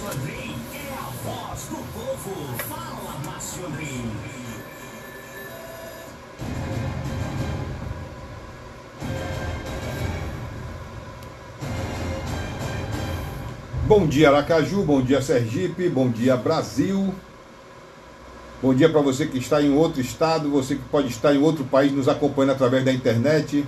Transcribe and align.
Márcio 0.00 0.24
é 0.72 0.94
a 0.94 1.10
voz 1.24 1.66
do 1.68 1.76
povo. 1.92 2.58
Fala, 2.66 3.18
Márcio. 3.26 3.64
Bom 13.86 14.06
dia, 14.06 14.30
Aracaju, 14.30 14.82
bom 14.84 15.02
dia, 15.02 15.20
Sergipe, 15.20 15.88
bom 15.90 16.08
dia, 16.08 16.34
Brasil. 16.34 17.14
Bom 18.62 18.74
dia 18.74 18.88
para 18.88 19.02
você 19.02 19.26
que 19.26 19.36
está 19.36 19.60
em 19.60 19.74
outro 19.74 20.00
estado, 20.00 20.48
você 20.48 20.76
que 20.76 20.82
pode 20.90 21.08
estar 21.08 21.34
em 21.34 21.42
outro 21.42 21.64
país 21.64 21.92
nos 21.92 22.08
acompanhando 22.08 22.52
através 22.52 22.84
da 22.84 22.92
internet, 22.92 23.66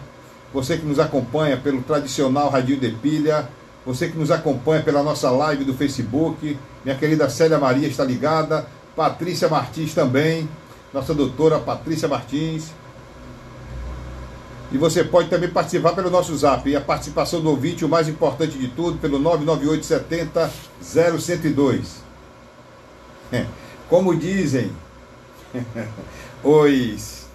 você 0.52 0.78
que 0.78 0.86
nos 0.86 0.98
acompanha 0.98 1.58
pelo 1.58 1.82
tradicional 1.82 2.48
Radinho 2.48 2.80
de 2.80 2.90
Pilha, 2.90 3.48
você 3.84 4.08
que 4.08 4.16
nos 4.16 4.30
acompanha 4.30 4.82
pela 4.82 5.02
nossa 5.02 5.30
live 5.30 5.64
do 5.64 5.74
Facebook, 5.74 6.56
minha 6.84 6.96
querida 6.96 7.28
Célia 7.28 7.58
Maria 7.58 7.88
está 7.88 8.04
ligada, 8.04 8.66
Patrícia 8.94 9.48
Martins 9.48 9.92
também, 9.94 10.48
nossa 10.92 11.14
doutora 11.14 11.58
Patrícia 11.58 12.06
Martins. 12.06 12.70
E 14.70 14.78
você 14.78 15.04
pode 15.04 15.28
também 15.28 15.50
participar 15.50 15.92
pelo 15.92 16.08
nosso 16.08 16.34
zap. 16.34 16.68
E 16.68 16.74
a 16.74 16.80
participação 16.80 17.42
do 17.42 17.50
ouvinte, 17.50 17.84
o 17.84 17.88
mais 17.88 18.08
importante 18.08 18.56
de 18.56 18.68
tudo, 18.68 18.98
pelo 18.98 19.18
99870 19.18 20.50
0102. 20.82 22.02
Como 23.88 24.16
dizem 24.16 24.72
os 26.42 27.26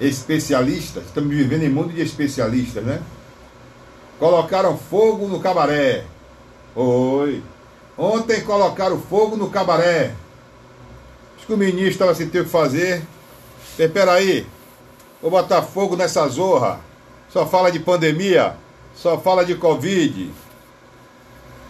especialistas, 0.00 1.04
estamos 1.06 1.34
vivendo 1.34 1.64
em 1.64 1.68
mundo 1.68 1.92
de 1.92 2.00
especialistas, 2.00 2.84
né? 2.84 3.00
Colocaram 4.22 4.78
fogo 4.78 5.26
no 5.26 5.40
cabaré. 5.40 6.04
Oi. 6.76 7.42
Ontem 7.98 8.40
colocaram 8.42 8.96
fogo 9.00 9.36
no 9.36 9.50
cabaré. 9.50 10.14
Acho 11.36 11.44
que 11.44 11.52
o 11.52 11.56
ministro 11.56 11.90
estava 11.90 12.14
sem 12.14 12.28
ter 12.28 12.42
o 12.42 12.44
que 12.44 12.50
fazer. 12.50 13.02
Espera 13.76 14.12
aí. 14.12 14.46
Vou 15.20 15.28
botar 15.28 15.60
fogo 15.62 15.96
nessa 15.96 16.24
zorra. 16.28 16.78
Só 17.30 17.44
fala 17.48 17.72
de 17.72 17.80
pandemia, 17.80 18.54
só 18.94 19.18
fala 19.18 19.44
de 19.44 19.56
Covid. 19.56 20.30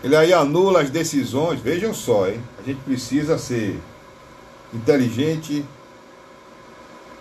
Ele 0.04 0.14
aí 0.14 0.34
anula 0.34 0.82
as 0.82 0.90
decisões. 0.90 1.58
Vejam 1.58 1.94
só, 1.94 2.28
hein? 2.28 2.44
A 2.58 2.62
gente 2.62 2.82
precisa 2.82 3.38
ser 3.38 3.80
inteligente, 4.74 5.64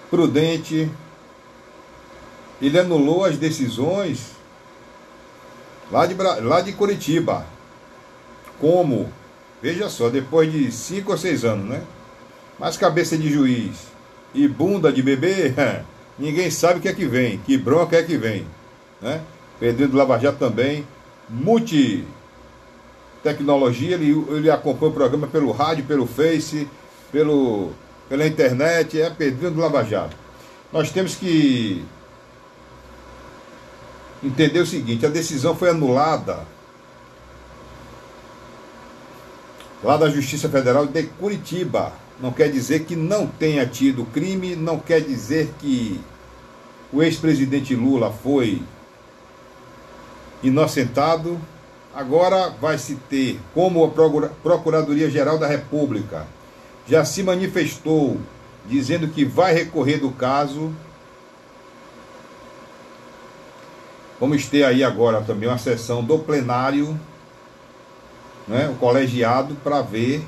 prudente. 0.09 0.91
Ele 2.61 2.77
anulou 2.77 3.23
as 3.23 3.37
decisões 3.37 4.40
lá 5.91 6.05
de, 6.05 6.15
lá 6.15 6.61
de 6.61 6.71
Curitiba. 6.71 7.45
Como? 8.59 9.11
Veja 9.61 9.89
só, 9.89 10.09
depois 10.09 10.51
de 10.51 10.71
cinco 10.71 11.11
ou 11.11 11.17
seis 11.17 11.43
anos, 11.43 11.67
né? 11.67 11.81
Mas 12.57 12.77
cabeça 12.77 13.17
de 13.17 13.31
juiz 13.31 13.87
e 14.33 14.47
bunda 14.47 14.91
de 14.91 15.01
bebê. 15.01 15.53
ninguém 16.17 16.49
sabe 16.49 16.79
o 16.79 16.81
que 16.81 16.87
é 16.87 16.93
que 16.93 17.05
vem, 17.05 17.37
que 17.39 17.57
bronca 17.57 17.97
é 17.97 18.03
que 18.03 18.17
vem. 18.17 18.45
Né? 19.01 19.21
Pedrinho 19.59 19.89
do 19.89 19.97
Lava 19.97 20.17
Jato 20.17 20.37
também, 20.37 20.85
multi 21.29 22.05
tecnologia, 23.23 23.95
ele, 23.95 24.11
ele 24.29 24.49
acompanha 24.49 24.91
o 24.91 24.95
programa 24.95 25.27
pelo 25.27 25.51
rádio, 25.51 25.85
pelo 25.85 26.07
Face, 26.07 26.67
pelo, 27.11 27.71
pela 28.09 28.25
internet, 28.25 28.99
é 28.99 29.09
Pedrinho 29.09 29.51
do 29.51 29.59
Lava 29.59 29.83
Jato. 29.83 30.15
Nós 30.71 30.91
temos 30.91 31.15
que 31.15 31.83
entender 34.23 34.59
o 34.59 34.65
seguinte, 34.65 35.05
a 35.05 35.09
decisão 35.09 35.55
foi 35.55 35.69
anulada 35.69 36.45
lá 39.83 39.97
da 39.97 40.09
Justiça 40.09 40.47
Federal 40.49 40.85
de 40.85 41.03
Curitiba. 41.03 41.93
Não 42.19 42.31
quer 42.31 42.51
dizer 42.51 42.85
que 42.85 42.95
não 42.95 43.25
tenha 43.25 43.65
tido 43.65 44.05
crime, 44.05 44.55
não 44.55 44.77
quer 44.77 45.01
dizer 45.01 45.53
que 45.59 45.99
o 46.93 47.01
ex-presidente 47.01 47.75
Lula 47.75 48.11
foi 48.11 48.61
inocentado. 50.43 51.39
Agora 51.93 52.49
vai 52.49 52.77
se 52.77 52.95
ter, 53.09 53.39
como 53.53 53.83
a 53.83 53.89
Procuradoria-Geral 53.89 55.37
da 55.37 55.47
República 55.47 56.27
já 56.87 57.03
se 57.03 57.23
manifestou 57.23 58.19
dizendo 58.65 59.07
que 59.07 59.25
vai 59.25 59.53
recorrer 59.53 59.97
do 59.97 60.11
caso. 60.11 60.71
Vamos 64.21 64.45
ter 64.45 64.63
aí 64.63 64.83
agora 64.83 65.19
também 65.21 65.49
uma 65.49 65.57
sessão 65.57 66.03
do 66.03 66.19
plenário, 66.19 66.95
né, 68.47 68.69
o 68.69 68.75
colegiado, 68.75 69.55
para 69.63 69.81
ver 69.81 70.23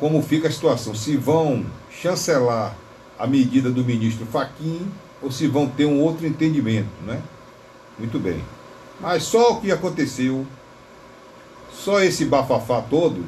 como 0.00 0.20
fica 0.20 0.48
a 0.48 0.50
situação. 0.50 0.96
Se 0.96 1.16
vão 1.16 1.64
chancelar 1.92 2.74
a 3.16 3.24
medida 3.24 3.70
do 3.70 3.84
ministro 3.84 4.26
Faquim 4.26 4.90
ou 5.22 5.30
se 5.30 5.46
vão 5.46 5.68
ter 5.68 5.86
um 5.86 6.00
outro 6.00 6.26
entendimento, 6.26 6.88
né? 7.06 7.22
Muito 7.96 8.18
bem. 8.18 8.42
Mas 9.00 9.22
só 9.22 9.52
o 9.52 9.60
que 9.60 9.70
aconteceu, 9.70 10.44
só 11.72 12.00
esse 12.00 12.24
bafafá 12.24 12.82
todo, 12.82 13.24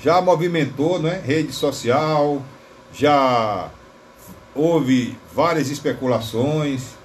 já 0.00 0.20
movimentou, 0.20 0.98
né? 0.98 1.22
Rede 1.24 1.52
social, 1.52 2.42
já 2.92 3.70
houve 4.52 5.16
várias 5.32 5.70
especulações. 5.70 7.00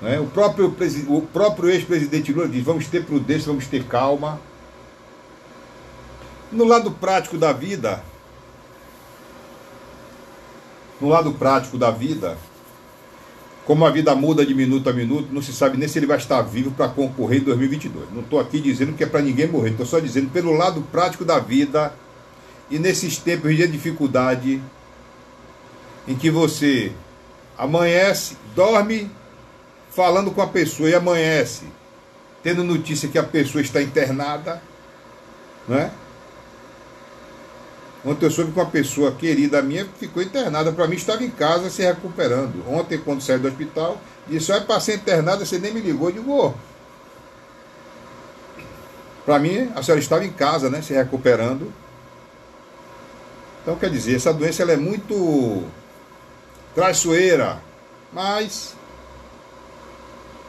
Né? 0.00 0.18
O 0.20 0.26
próprio, 0.26 0.74
o 1.08 1.22
próprio 1.22 1.70
ex-presidente 1.70 2.32
Lula 2.32 2.48
diz: 2.48 2.64
vamos 2.64 2.86
ter 2.86 3.04
prudência, 3.04 3.48
vamos 3.48 3.66
ter 3.66 3.84
calma. 3.84 4.40
No 6.50 6.64
lado 6.64 6.90
prático 6.90 7.36
da 7.36 7.52
vida, 7.52 8.02
no 11.00 11.08
lado 11.08 11.32
prático 11.32 11.76
da 11.76 11.90
vida, 11.90 12.38
como 13.66 13.84
a 13.84 13.90
vida 13.90 14.14
muda 14.14 14.46
de 14.46 14.54
minuto 14.54 14.88
a 14.88 14.92
minuto, 14.94 15.28
não 15.30 15.42
se 15.42 15.52
sabe 15.52 15.76
nem 15.76 15.86
se 15.86 15.98
ele 15.98 16.06
vai 16.06 16.16
estar 16.16 16.40
vivo 16.40 16.70
para 16.70 16.88
concorrer 16.88 17.42
em 17.42 17.44
2022. 17.44 18.10
Não 18.12 18.22
estou 18.22 18.40
aqui 18.40 18.60
dizendo 18.60 18.94
que 18.94 19.04
é 19.04 19.06
para 19.06 19.20
ninguém 19.20 19.46
morrer, 19.46 19.72
estou 19.72 19.84
só 19.84 19.98
dizendo 19.98 20.30
pelo 20.30 20.52
lado 20.52 20.80
prático 20.90 21.22
da 21.22 21.38
vida 21.38 21.92
e 22.70 22.78
nesses 22.78 23.18
tempos 23.18 23.54
de 23.54 23.66
dificuldade 23.66 24.62
em 26.06 26.14
que 26.14 26.30
você 26.30 26.92
amanhece, 27.58 28.38
dorme 28.56 29.10
falando 29.90 30.30
com 30.30 30.42
a 30.42 30.46
pessoa 30.46 30.88
e 30.88 30.94
amanhece 30.94 31.64
tendo 32.42 32.64
notícia 32.64 33.08
que 33.08 33.18
a 33.18 33.22
pessoa 33.22 33.60
está 33.60 33.82
internada, 33.82 34.62
não 35.66 35.76
é? 35.76 35.90
Ontem 38.04 38.26
eu 38.26 38.30
soube 38.30 38.52
que 38.52 38.58
uma 38.58 38.70
pessoa 38.70 39.12
querida 39.12 39.60
minha 39.60 39.84
ficou 39.98 40.22
internada. 40.22 40.72
Para 40.72 40.86
mim, 40.86 40.94
estava 40.94 41.22
em 41.24 41.30
casa 41.30 41.68
se 41.68 41.82
recuperando. 41.82 42.64
Ontem, 42.68 42.96
quando 42.96 43.20
saiu 43.20 43.40
do 43.40 43.48
hospital, 43.48 44.00
disse: 44.26 44.52
para 44.60 44.80
ser 44.80 44.94
internada, 44.94 45.44
você 45.44 45.58
nem 45.58 45.74
me 45.74 45.80
ligou. 45.80 46.08
Eu 46.08 46.14
digo. 46.14 46.54
Para 49.26 49.38
mim, 49.38 49.70
a 49.74 49.82
senhora 49.82 50.00
estava 50.00 50.24
em 50.24 50.30
casa, 50.30 50.70
né, 50.70 50.80
se 50.80 50.94
recuperando. 50.94 51.70
Então, 53.60 53.76
quer 53.76 53.90
dizer, 53.90 54.16
essa 54.16 54.32
doença 54.32 54.62
ela 54.62 54.72
é 54.72 54.76
muito 54.76 55.64
traiçoeira, 56.74 57.60
mas 58.10 58.74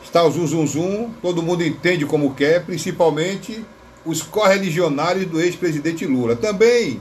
está 0.09 0.24
o 0.24 0.31
zum, 0.31 0.47
zum, 0.47 0.66
zum, 0.66 1.14
todo 1.22 1.44
mundo 1.44 1.64
entende 1.64 2.03
como 2.03 2.34
quer, 2.34 2.66
principalmente 2.66 3.64
os 4.03 4.24
correligionários 4.24 5.28
do 5.28 5.40
ex-presidente 5.40 6.06
Lula. 6.06 6.36
Também 6.36 7.00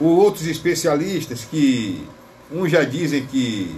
outros 0.00 0.46
especialistas 0.46 1.44
que 1.44 2.02
uns 2.50 2.70
já 2.70 2.82
dizem 2.82 3.26
que 3.26 3.76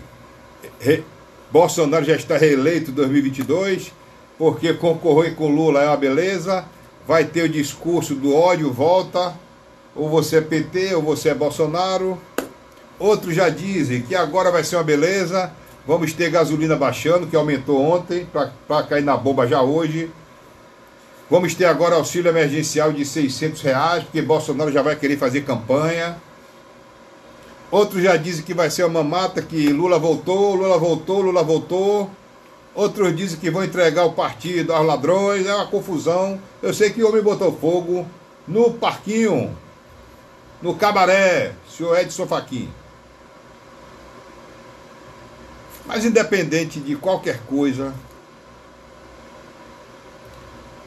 re, 0.79 1.03
Bolsonaro 1.51 2.05
já 2.05 2.15
está 2.15 2.37
reeleito 2.37 2.93
em 2.93 2.95
2022, 2.95 3.93
porque 4.39 4.73
concorrer 4.75 5.35
com 5.35 5.49
Lula 5.49 5.83
é 5.83 5.89
uma 5.89 5.97
beleza, 5.97 6.65
vai 7.05 7.25
ter 7.25 7.43
o 7.43 7.49
discurso 7.49 8.15
do 8.15 8.33
ódio, 8.33 8.73
volta, 8.73 9.35
ou 9.97 10.09
você 10.09 10.37
é 10.37 10.41
PT 10.41 10.95
ou 10.95 11.03
você 11.03 11.31
é 11.31 11.35
Bolsonaro. 11.35 12.17
Outros 12.97 13.35
já 13.35 13.49
dizem 13.49 14.03
que 14.03 14.15
agora 14.15 14.53
vai 14.53 14.63
ser 14.63 14.77
uma 14.77 14.85
beleza, 14.85 15.53
vamos 15.91 16.13
ter 16.13 16.31
gasolina 16.31 16.77
baixando, 16.77 17.27
que 17.27 17.35
aumentou 17.35 17.83
ontem, 17.83 18.25
para 18.69 18.83
cair 18.85 19.03
na 19.03 19.17
bomba 19.17 19.45
já 19.45 19.61
hoje. 19.61 20.09
Vamos 21.29 21.53
ter 21.53 21.65
agora 21.65 21.97
auxílio 21.97 22.29
emergencial 22.29 22.93
de 22.93 23.05
600 23.05 23.61
reais, 23.61 24.05
porque 24.05 24.23
Bolsonaro 24.23 24.71
já 24.71 24.83
vai 24.83 24.95
querer 24.95 25.17
fazer 25.17 25.41
campanha. 25.41 26.17
Outros 27.73 28.05
já 28.05 28.17
dizem 28.17 28.45
que 28.45 28.55
vai 28.55 28.71
ser 28.71 28.85
uma 28.85 29.03
mamata, 29.03 29.43
que 29.43 29.73
Lula 29.73 29.99
voltou, 29.99 30.55
Lula 30.55 30.79
voltou, 30.79 31.23
Lula 31.23 31.43
voltou. 31.43 32.09
Outros 32.73 33.17
dizem 33.17 33.41
que 33.41 33.51
vão 33.51 33.65
entregar 33.65 34.05
o 34.05 34.13
partido 34.13 34.73
aos 34.73 34.87
ladrões, 34.87 35.45
é 35.45 35.53
uma 35.53 35.67
confusão. 35.67 36.41
Eu 36.63 36.73
sei 36.73 36.91
que 36.91 37.03
o 37.03 37.09
homem 37.09 37.21
botou 37.21 37.51
fogo 37.53 38.07
no 38.47 38.75
parquinho, 38.75 39.57
no 40.63 40.77
cabaré, 40.77 41.51
senhor 41.69 41.99
Edson 41.99 42.29
Fachin. 42.29 42.69
Mas 45.93 46.05
independente 46.05 46.79
de 46.79 46.95
qualquer 46.95 47.41
coisa, 47.49 47.93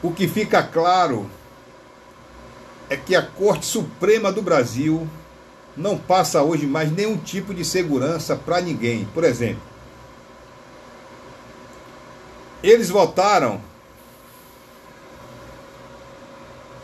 o 0.02 0.14
que 0.14 0.30
fica 0.30 0.64
claro 0.64 1.30
é 2.90 2.96
que 2.96 3.14
a 3.14 3.22
Corte 3.22 3.66
Suprema 3.66 4.32
do 4.32 4.42
Brasil 4.42 5.06
não 5.76 5.98
passa 5.98 6.42
hoje 6.42 6.66
mais 6.66 6.90
nenhum 6.90 7.18
tipo 7.18 7.54
de 7.54 7.66
segurança 7.66 8.34
para 8.34 8.62
ninguém. 8.62 9.04
Por 9.14 9.26
exemplo, 9.26 9.62
eles 12.64 12.90
votaram 12.90 13.60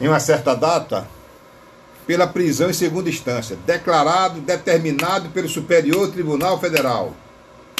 em 0.01 0.09
uma 0.09 0.19
certa 0.19 0.53
data 0.53 1.07
pela 2.05 2.27
prisão 2.27 2.69
em 2.69 2.73
segunda 2.73 3.09
instância, 3.09 3.57
declarado, 3.65 4.41
determinado 4.41 5.29
pelo 5.29 5.47
Superior 5.47 6.11
Tribunal 6.11 6.59
Federal. 6.59 7.15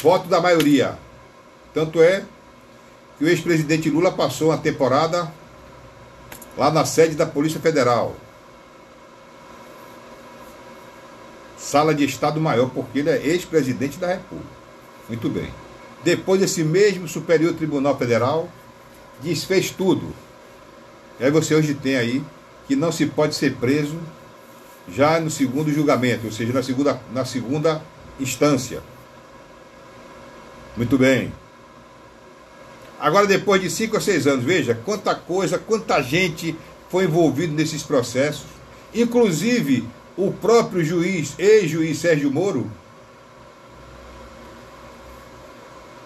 Voto 0.01 0.27
da 0.27 0.39
maioria. 0.39 0.97
Tanto 1.73 2.01
é 2.01 2.23
que 3.17 3.25
o 3.25 3.27
ex-presidente 3.27 3.89
Lula 3.89 4.11
passou 4.11 4.49
uma 4.49 4.57
temporada 4.57 5.31
lá 6.57 6.71
na 6.71 6.85
sede 6.85 7.15
da 7.15 7.25
Polícia 7.25 7.59
Federal. 7.59 8.15
Sala 11.57 11.93
de 11.93 12.05
Estado 12.05 12.39
Maior, 12.39 12.69
porque 12.69 12.99
ele 12.99 13.09
é 13.09 13.27
ex-presidente 13.27 13.97
da 13.97 14.07
República. 14.07 14.49
Muito 15.07 15.29
bem. 15.29 15.51
Depois, 16.03 16.41
esse 16.41 16.63
mesmo 16.63 17.07
Superior 17.07 17.53
Tribunal 17.53 17.97
Federal 17.97 18.49
desfez 19.21 19.69
tudo. 19.69 20.13
E 21.19 21.25
aí 21.25 21.31
você 21.31 21.53
hoje 21.53 21.73
tem 21.73 21.97
aí 21.97 22.23
que 22.67 22.75
não 22.75 22.91
se 22.91 23.05
pode 23.05 23.35
ser 23.35 23.55
preso 23.55 23.99
já 24.87 25.19
no 25.19 25.29
segundo 25.29 25.71
julgamento, 25.71 26.25
ou 26.25 26.31
seja, 26.31 26.53
na 26.53 26.63
segunda, 26.63 27.01
na 27.11 27.25
segunda 27.25 27.81
instância. 28.19 28.81
Muito 30.79 30.97
bem. 30.97 31.33
Agora, 32.97 33.27
depois 33.27 33.61
de 33.61 33.69
cinco 33.69 33.97
a 33.97 33.99
seis 33.99 34.25
anos, 34.25 34.45
veja 34.45 34.73
quanta 34.73 35.13
coisa, 35.13 35.59
quanta 35.59 36.01
gente 36.01 36.55
foi 36.87 37.03
envolvido 37.03 37.53
nesses 37.53 37.83
processos, 37.83 38.45
inclusive 38.95 39.85
o 40.15 40.31
próprio 40.31 40.81
juiz, 40.81 41.33
ex-juiz 41.37 41.97
Sérgio 41.97 42.31
Moro, 42.31 42.71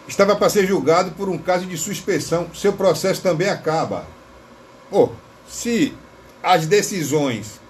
estava 0.08 0.36
para 0.36 0.50
ser 0.50 0.66
julgado 0.66 1.12
por 1.12 1.30
um 1.30 1.38
caso 1.38 1.68
de 1.68 1.78
suspensão. 1.78 2.50
Seu 2.56 2.74
processo 2.74 3.22
também 3.22 3.50
acaba. 3.50 4.08
Oh, 4.90 5.10
se 5.48 5.94
as 6.42 6.66
decisões 6.66 7.62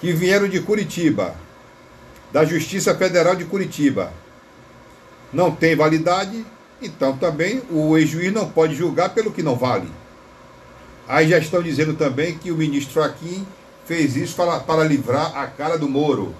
que 0.00 0.10
vieram 0.14 0.48
de 0.48 0.58
Curitiba, 0.62 1.36
da 2.32 2.44
Justiça 2.44 2.94
Federal 2.94 3.34
de 3.34 3.44
Curitiba, 3.44 4.12
não 5.32 5.50
têm 5.50 5.76
validade, 5.76 6.44
então 6.80 7.16
também 7.16 7.62
o 7.70 7.96
ex-juiz 7.96 8.32
não 8.32 8.48
pode 8.48 8.74
julgar 8.74 9.10
pelo 9.10 9.32
que 9.32 9.42
não 9.42 9.56
vale. 9.56 9.90
Aí 11.08 11.28
já 11.28 11.38
estão 11.38 11.62
dizendo 11.62 11.94
também 11.94 12.36
que 12.36 12.50
o 12.50 12.56
ministro 12.56 13.02
Aquim 13.02 13.46
fez 13.84 14.16
isso 14.16 14.34
para, 14.34 14.60
para 14.60 14.84
livrar 14.84 15.36
a 15.36 15.46
cara 15.46 15.78
do 15.78 15.88
Moro 15.88 16.34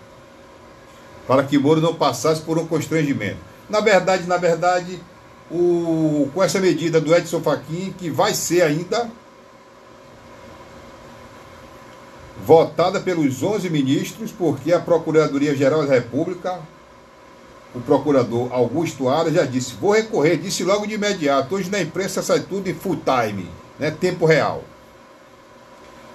para 1.27 1.43
que 1.43 1.59
Moro 1.59 1.81
não 1.81 1.95
passasse 1.95 2.41
por 2.41 2.59
um 2.59 2.67
constrangimento. 2.67 3.39
Na 3.69 3.81
verdade, 3.81 4.27
na 4.27 4.37
verdade, 4.37 5.01
o, 5.51 6.29
com 6.33 6.43
essa 6.43 6.61
medida 6.61 7.01
do 7.01 7.15
Edson 7.15 7.41
Fachin, 7.41 7.93
que 7.99 8.09
vai 8.09 8.33
ser 8.33 8.63
ainda 8.63 9.11
votada 12.47 13.01
pelos 13.01 13.43
11 13.43 13.69
ministros, 13.69 14.31
porque 14.31 14.73
a 14.73 14.79
Procuradoria-Geral 14.79 15.85
da 15.85 15.95
República, 15.95 16.61
o 17.75 17.81
procurador 17.81 18.53
Augusto 18.53 19.09
Aras 19.09 19.35
já 19.35 19.45
disse, 19.45 19.75
vou 19.75 19.93
recorrer, 19.93 20.37
disse 20.37 20.63
logo 20.63 20.87
de 20.87 20.95
imediato, 20.95 21.57
hoje 21.57 21.69
na 21.69 21.83
imprensa 21.83 22.23
sai 22.23 22.39
tudo 22.39 22.71
em 22.71 22.75
full 22.75 22.99
time, 22.99 23.51
né, 23.81 23.91
tempo 23.91 24.25
real. 24.27 24.63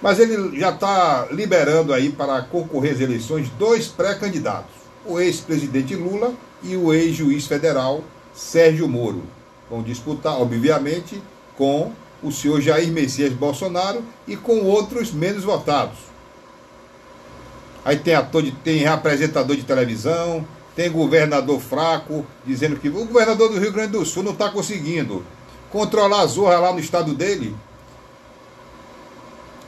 Mas 0.01 0.19
ele 0.19 0.57
já 0.57 0.69
está 0.69 1.27
liberando 1.31 1.93
aí 1.93 2.09
para 2.09 2.41
concorrer 2.43 2.93
às 2.93 3.01
eleições 3.01 3.49
dois 3.59 3.87
pré-candidatos 3.87 4.71
o 5.05 5.19
ex-presidente 5.19 5.95
Lula 5.95 6.33
e 6.63 6.77
o 6.77 6.93
ex-juiz 6.93 7.45
federal 7.45 8.03
Sérgio 8.33 8.87
Moro. 8.87 9.23
Vão 9.69 9.83
disputar, 9.83 10.39
obviamente, 10.39 11.21
com 11.57 11.91
o 12.23 12.31
senhor 12.31 12.61
Jair 12.61 12.89
Messias 12.91 13.33
Bolsonaro 13.33 14.01
e 14.27 14.37
com 14.37 14.63
outros 14.63 15.11
menos 15.11 15.43
votados. 15.43 16.10
Aí 17.83 17.97
tem 17.97 18.13
ator 18.13 18.43
de, 18.43 18.51
tem 18.51 18.85
apresentador 18.85 19.55
de 19.55 19.63
televisão, 19.63 20.45
tem 20.75 20.91
governador 20.91 21.59
fraco, 21.59 22.25
dizendo 22.45 22.77
que 22.77 22.89
o 22.89 23.05
governador 23.05 23.49
do 23.49 23.59
Rio 23.59 23.71
Grande 23.71 23.93
do 23.93 24.05
Sul 24.05 24.23
não 24.23 24.33
está 24.33 24.49
conseguindo 24.49 25.25
controlar 25.71 26.21
a 26.21 26.25
zorra 26.25 26.59
lá 26.59 26.73
no 26.73 26.79
estado 26.79 27.13
dele. 27.13 27.55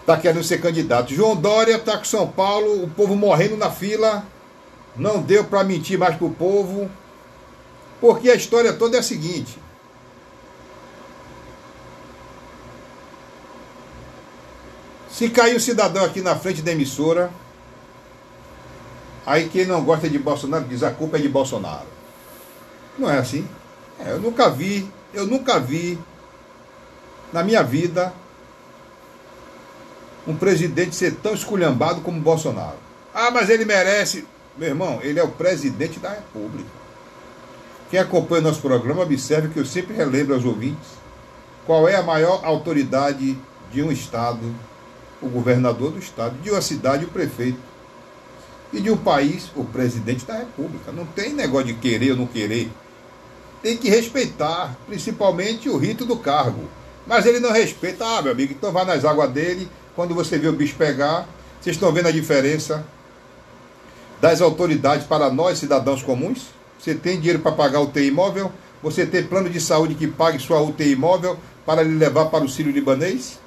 Está 0.02 0.18
querendo 0.18 0.44
ser 0.44 0.62
candidato. 0.62 1.14
João 1.14 1.36
Dória 1.36 1.78
está 1.78 1.98
com 1.98 2.04
São 2.04 2.28
Paulo, 2.28 2.84
o 2.84 2.90
povo 2.90 3.16
morrendo 3.16 3.58
na 3.58 3.72
fila, 3.72 4.26
não 4.96 5.22
deu 5.22 5.44
para 5.46 5.64
mentir 5.64 5.98
mais 5.98 6.16
para 6.16 6.28
o 6.28 6.34
povo, 6.34 6.90
porque 8.00 8.30
a 8.30 8.36
história 8.36 8.74
toda 8.74 8.98
é 8.98 9.00
a 9.00 9.04
seguinte. 9.04 9.58
Se 15.10 15.30
cair 15.30 15.56
o 15.56 15.60
cidadão 15.60 16.04
aqui 16.04 16.22
na 16.22 16.36
frente 16.36 16.62
da 16.62 16.72
emissora, 16.72 17.32
aí 19.26 19.50
quem 19.50 19.66
não 19.66 19.84
gosta 19.84 20.10
de 20.10 20.20
Bolsonaro 20.20 20.66
diz 20.66 20.84
a 20.84 20.92
culpa 20.92 21.18
é 21.18 21.22
de 21.22 21.30
Bolsonaro. 21.30 21.88
Não 22.98 23.10
é 23.10 23.18
assim. 23.18 23.48
É, 24.00 24.12
eu 24.12 24.20
nunca 24.20 24.50
vi, 24.50 24.90
eu 25.14 25.26
nunca 25.26 25.60
vi 25.60 25.98
na 27.32 27.44
minha 27.44 27.64
vida 27.64 28.14
um 30.28 30.36
presidente 30.36 30.96
ser 30.96 31.16
tão 31.16 31.34
esculhambado 31.34 32.02
como 32.02 32.20
Bolsonaro. 32.20 32.78
Ah, 33.14 33.32
mas 33.32 33.50
ele 33.50 33.66
merece. 33.66 34.26
Meu 34.58 34.70
irmão, 34.70 35.00
ele 35.02 35.20
é 35.20 35.24
o 35.24 35.30
presidente 35.30 36.00
da 36.00 36.10
República. 36.10 36.70
Quem 37.90 38.00
acompanha 38.00 38.42
o 38.42 38.46
nosso 38.46 38.62
programa, 38.62 39.04
observe 39.04 39.50
que 39.50 39.60
eu 39.60 39.66
sempre 39.66 39.96
relembro 39.96 40.34
aos 40.34 40.46
ouvintes 40.46 41.04
qual 41.66 41.88
é 41.88 41.96
a 41.96 42.04
maior 42.04 42.44
autoridade 42.44 43.38
de 43.72 43.82
um 43.82 43.92
Estado, 43.92 44.54
o 45.22 45.28
governador 45.30 45.92
do 45.92 46.00
Estado, 46.00 46.36
de 46.42 46.52
uma 46.52 46.62
cidade, 46.62 47.06
o 47.06 47.10
prefeito. 47.10 47.60
E 48.74 48.82
de 48.82 48.90
um 48.90 48.98
país, 48.98 49.52
o 49.56 49.64
presidente 49.64 50.26
da 50.26 50.36
República. 50.36 50.92
Não 50.92 51.06
tem 51.06 51.32
negócio 51.32 51.68
de 51.68 51.74
querer 51.76 52.12
ou 52.12 52.18
não 52.18 52.26
querer. 52.26 52.72
Tem 53.62 53.78
que 53.78 53.88
respeitar, 53.88 54.76
principalmente 54.88 55.70
o 55.70 55.78
rito 55.78 56.06
do 56.06 56.18
cargo. 56.18 56.68
Mas 57.06 57.26
ele 57.26 57.40
não 57.40 57.52
respeita, 57.52 58.06
ah, 58.06 58.22
meu 58.22 58.32
amigo, 58.32 58.54
então 58.54 58.72
vai 58.72 58.84
nas 58.84 59.06
águas 59.06 59.30
dele, 59.32 59.70
quando 59.96 60.16
você 60.16 60.38
vê 60.38 60.48
o 60.48 60.54
bicho 60.54 60.76
pegar, 60.76 61.28
vocês 61.62 61.76
estão 61.76 61.92
vendo 61.92 62.08
a 62.08 62.12
diferença 62.12 62.84
das 64.20 64.42
autoridades 64.42 65.06
para 65.06 65.30
nós, 65.30 65.60
cidadãos 65.60 66.02
comuns? 66.02 66.48
Você 66.80 66.96
tem 66.96 67.18
dinheiro 67.18 67.40
para 67.40 67.52
pagar 67.52 67.80
o 67.80 67.84
UTI 67.84 68.08
imóvel? 68.08 68.52
Você 68.82 69.06
tem 69.06 69.24
plano 69.24 69.50
de 69.50 69.62
saúde 69.62 69.96
que 69.96 70.08
pague 70.08 70.40
sua 70.40 70.62
UTI 70.62 70.92
imóvel 70.92 71.38
para 71.66 71.84
lhe 71.84 71.96
levar 71.96 72.26
para 72.26 72.44
o 72.44 72.50
Sírio 72.50 72.72
Libanês? 72.72 73.40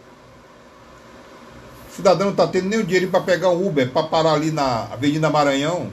Cidadão 1.96 2.26
não 2.26 2.32
está 2.32 2.46
tendo 2.46 2.68
nem 2.68 2.78
o 2.78 2.84
dinheiro 2.84 3.08
para 3.08 3.20
pegar 3.20 3.48
um 3.48 3.66
Uber, 3.66 3.90
para 3.90 4.06
parar 4.06 4.34
ali 4.34 4.50
na 4.50 4.84
Avenida 4.92 5.30
Maranhão, 5.30 5.90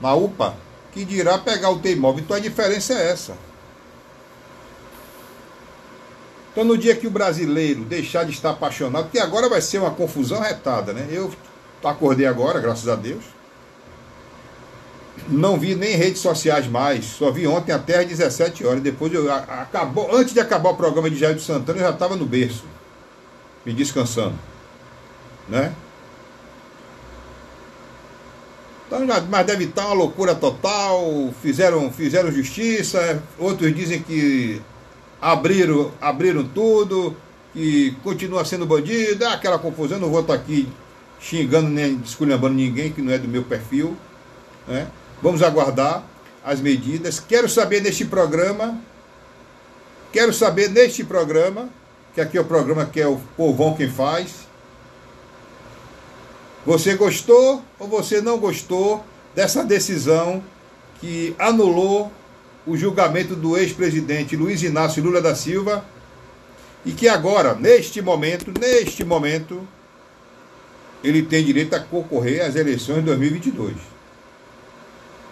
na 0.00 0.14
UPA, 0.14 0.54
que 0.90 1.04
dirá 1.04 1.36
pegar 1.36 1.68
o 1.68 1.74
UTI 1.74 1.92
imóvel. 1.92 2.22
Então 2.24 2.34
a 2.34 2.40
diferença 2.40 2.94
é 2.94 3.10
essa. 3.10 3.36
Então, 6.50 6.64
no 6.64 6.76
dia 6.76 6.96
que 6.96 7.06
o 7.06 7.10
brasileiro 7.10 7.82
deixar 7.84 8.24
de 8.24 8.32
estar 8.32 8.50
apaixonado, 8.50 9.10
que 9.10 9.18
agora 9.18 9.48
vai 9.48 9.60
ser 9.60 9.78
uma 9.78 9.90
confusão 9.90 10.40
retada, 10.40 10.92
né? 10.92 11.08
Eu 11.10 11.30
acordei 11.84 12.26
agora, 12.26 12.60
graças 12.60 12.88
a 12.88 12.94
Deus. 12.94 13.24
Não 15.28 15.58
vi 15.58 15.74
nem 15.74 15.96
redes 15.96 16.20
sociais 16.20 16.66
mais, 16.66 17.04
só 17.04 17.30
vi 17.30 17.46
ontem 17.46 17.72
até 17.72 18.00
às 18.00 18.06
17 18.06 18.66
horas. 18.66 18.82
Depois 18.82 19.12
eu 19.12 19.30
acabou, 19.32 20.14
antes 20.14 20.32
de 20.34 20.40
acabar 20.40 20.70
o 20.70 20.76
programa 20.76 21.08
de 21.08 21.16
Jair 21.16 21.36
de 21.36 21.42
Santana, 21.42 21.78
eu 21.78 21.84
já 21.84 21.90
estava 21.90 22.16
no 22.16 22.26
berço, 22.26 22.64
me 23.64 23.72
descansando, 23.72 24.38
né? 25.52 25.74
Então, 28.86 29.00
mas 29.28 29.46
deve 29.46 29.64
estar 29.64 29.86
uma 29.86 29.94
loucura 29.94 30.34
total. 30.34 31.32
Fizeram, 31.42 31.92
fizeram 31.92 32.32
justiça. 32.32 33.22
Outros 33.38 33.74
dizem 33.74 34.02
que 34.02 34.60
abriram, 35.20 35.92
abriram 36.00 36.44
tudo, 36.44 37.14
que 37.52 37.94
continua 38.02 38.44
sendo 38.44 38.66
bandido. 38.66 39.24
É 39.24 39.28
aquela 39.28 39.58
confusão. 39.58 39.98
Não 39.98 40.10
vou 40.10 40.20
estar 40.20 40.34
aqui 40.34 40.68
xingando 41.20 41.68
nem 41.68 41.96
desculhambando 41.96 42.54
ninguém 42.54 42.90
que 42.90 43.02
não 43.02 43.12
é 43.12 43.18
do 43.18 43.28
meu 43.28 43.42
perfil. 43.42 43.96
Né? 44.66 44.88
Vamos 45.22 45.42
aguardar 45.42 46.02
as 46.44 46.60
medidas. 46.60 47.20
Quero 47.20 47.48
saber 47.48 47.80
neste 47.80 48.04
programa, 48.04 48.78
quero 50.12 50.32
saber 50.32 50.68
neste 50.68 51.04
programa, 51.04 51.68
que 52.14 52.20
aqui 52.20 52.36
é 52.36 52.40
o 52.40 52.44
programa 52.44 52.86
que 52.86 53.00
é 53.00 53.06
o 53.06 53.20
povão 53.36 53.74
quem 53.74 53.88
faz. 53.88 54.51
Você 56.64 56.94
gostou 56.94 57.62
ou 57.78 57.88
você 57.88 58.20
não 58.20 58.38
gostou 58.38 59.04
dessa 59.34 59.64
decisão 59.64 60.42
que 61.00 61.34
anulou 61.38 62.12
o 62.64 62.76
julgamento 62.76 63.34
do 63.34 63.56
ex-presidente 63.56 64.36
Luiz 64.36 64.62
Inácio 64.62 65.02
Lula 65.02 65.20
da 65.20 65.34
Silva 65.34 65.84
e 66.84 66.92
que 66.92 67.08
agora, 67.08 67.54
neste 67.54 68.00
momento, 68.00 68.52
neste 68.58 69.04
momento, 69.04 69.66
ele 71.02 71.22
tem 71.22 71.44
direito 71.44 71.74
a 71.74 71.80
concorrer 71.80 72.44
às 72.44 72.54
eleições 72.54 72.98
de 72.98 73.06
2022. 73.06 73.74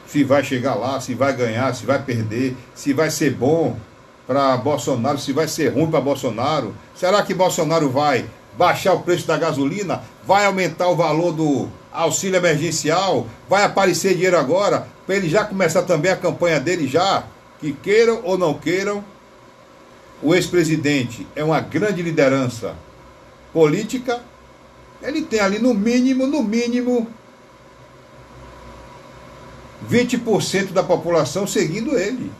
Se 0.08 0.24
vai 0.24 0.42
chegar 0.42 0.74
lá, 0.74 1.00
se 1.00 1.14
vai 1.14 1.32
ganhar, 1.32 1.72
se 1.74 1.86
vai 1.86 2.02
perder, 2.02 2.56
se 2.74 2.92
vai 2.92 3.10
ser 3.10 3.32
bom 3.32 3.78
para 4.26 4.56
Bolsonaro, 4.56 5.18
se 5.18 5.32
vai 5.32 5.46
ser 5.46 5.68
ruim 5.68 5.88
para 5.88 6.00
Bolsonaro. 6.00 6.74
Será 6.96 7.22
que 7.22 7.32
Bolsonaro 7.32 7.88
vai 7.88 8.24
baixar 8.58 8.94
o 8.94 9.00
preço 9.00 9.26
da 9.26 9.36
gasolina? 9.36 10.02
Vai 10.30 10.46
aumentar 10.46 10.88
o 10.88 10.94
valor 10.94 11.32
do 11.32 11.68
auxílio 11.90 12.36
emergencial? 12.36 13.26
Vai 13.48 13.64
aparecer 13.64 14.14
dinheiro 14.14 14.38
agora 14.38 14.86
para 15.04 15.16
ele 15.16 15.28
já 15.28 15.44
começar 15.44 15.82
também 15.82 16.12
a 16.12 16.16
campanha 16.16 16.60
dele 16.60 16.86
já? 16.86 17.24
Que 17.58 17.72
queiram 17.72 18.20
ou 18.22 18.38
não 18.38 18.54
queiram, 18.54 19.04
o 20.22 20.32
ex-presidente 20.32 21.26
é 21.34 21.42
uma 21.42 21.58
grande 21.58 22.00
liderança 22.00 22.76
política 23.52 24.22
ele 25.02 25.22
tem 25.22 25.40
ali 25.40 25.58
no 25.58 25.74
mínimo, 25.74 26.28
no 26.28 26.44
mínimo, 26.44 27.08
20% 29.90 30.70
da 30.70 30.84
população 30.84 31.44
seguindo 31.44 31.98
ele. 31.98 32.30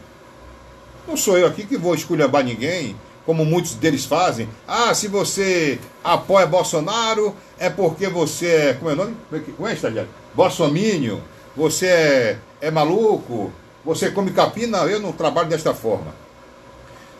Não 1.09 1.17
sou 1.17 1.37
eu 1.37 1.45
aqui 1.45 1.67
que 1.67 1.77
vou 1.77 1.97
esculhambar 1.97 2.45
ninguém, 2.45 2.95
como 3.31 3.45
muitos 3.45 3.75
deles 3.77 4.05
fazem. 4.05 4.49
Ah, 4.67 4.93
se 4.93 5.07
você 5.07 5.79
apoia 6.03 6.49
Bolsonaro, 6.49 7.33
é 7.61 7.71
porque 7.71 8.09
você 8.09 8.47
é. 8.47 8.75
Como 8.75 8.91
é 8.91 8.95
o 8.95 8.97
nome? 8.97 9.17
Como 9.57 9.69
é, 9.69 9.73
estagiário? 9.73 10.11
Bolsomínio, 10.35 11.23
você 11.57 11.87
é, 11.87 12.39
é 12.61 12.71
maluco, 12.73 13.53
você 13.85 14.11
come 14.11 14.33
capim. 14.33 14.67
Não, 14.67 14.89
eu 14.89 14.99
não 14.99 15.13
trabalho 15.13 15.49
desta 15.49 15.73
forma. 15.73 16.13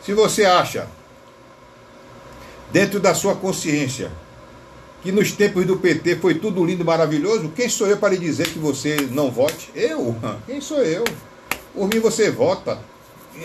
Se 0.03 0.13
você 0.13 0.43
acha, 0.43 0.85
dentro 2.73 2.99
da 2.99 3.15
sua 3.15 3.33
consciência, 3.33 4.11
que 5.01 5.13
nos 5.13 5.31
tempos 5.31 5.65
do 5.65 5.77
PT 5.77 6.17
foi 6.17 6.35
tudo 6.35 6.65
lindo 6.65 6.81
e 6.81 6.85
maravilhoso, 6.85 7.53
quem 7.55 7.69
sou 7.69 7.87
eu 7.87 7.95
para 7.95 8.09
lhe 8.09 8.17
dizer 8.17 8.49
que 8.49 8.59
você 8.59 8.97
não 9.11 9.31
vote? 9.31 9.71
Eu? 9.73 10.13
Quem 10.45 10.59
sou 10.59 10.79
eu? 10.79 11.05
Por 11.73 11.87
mim 11.87 12.01
você 12.01 12.29
vota. 12.29 12.90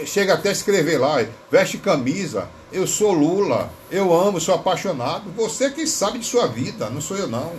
Chega 0.04 0.34
até 0.34 0.48
a 0.48 0.52
escrever 0.52 0.98
lá, 0.98 1.24
veste 1.50 1.78
camisa, 1.78 2.48
eu 2.72 2.86
sou 2.86 3.12
Lula, 3.12 3.70
eu 3.90 4.12
amo, 4.12 4.40
sou 4.40 4.54
apaixonado. 4.54 5.30
Você 5.36 5.70
que 5.70 5.86
sabe 5.86 6.18
de 6.18 6.26
sua 6.26 6.46
vida, 6.46 6.90
não 6.90 7.00
sou 7.00 7.16
eu 7.16 7.28
não. 7.28 7.52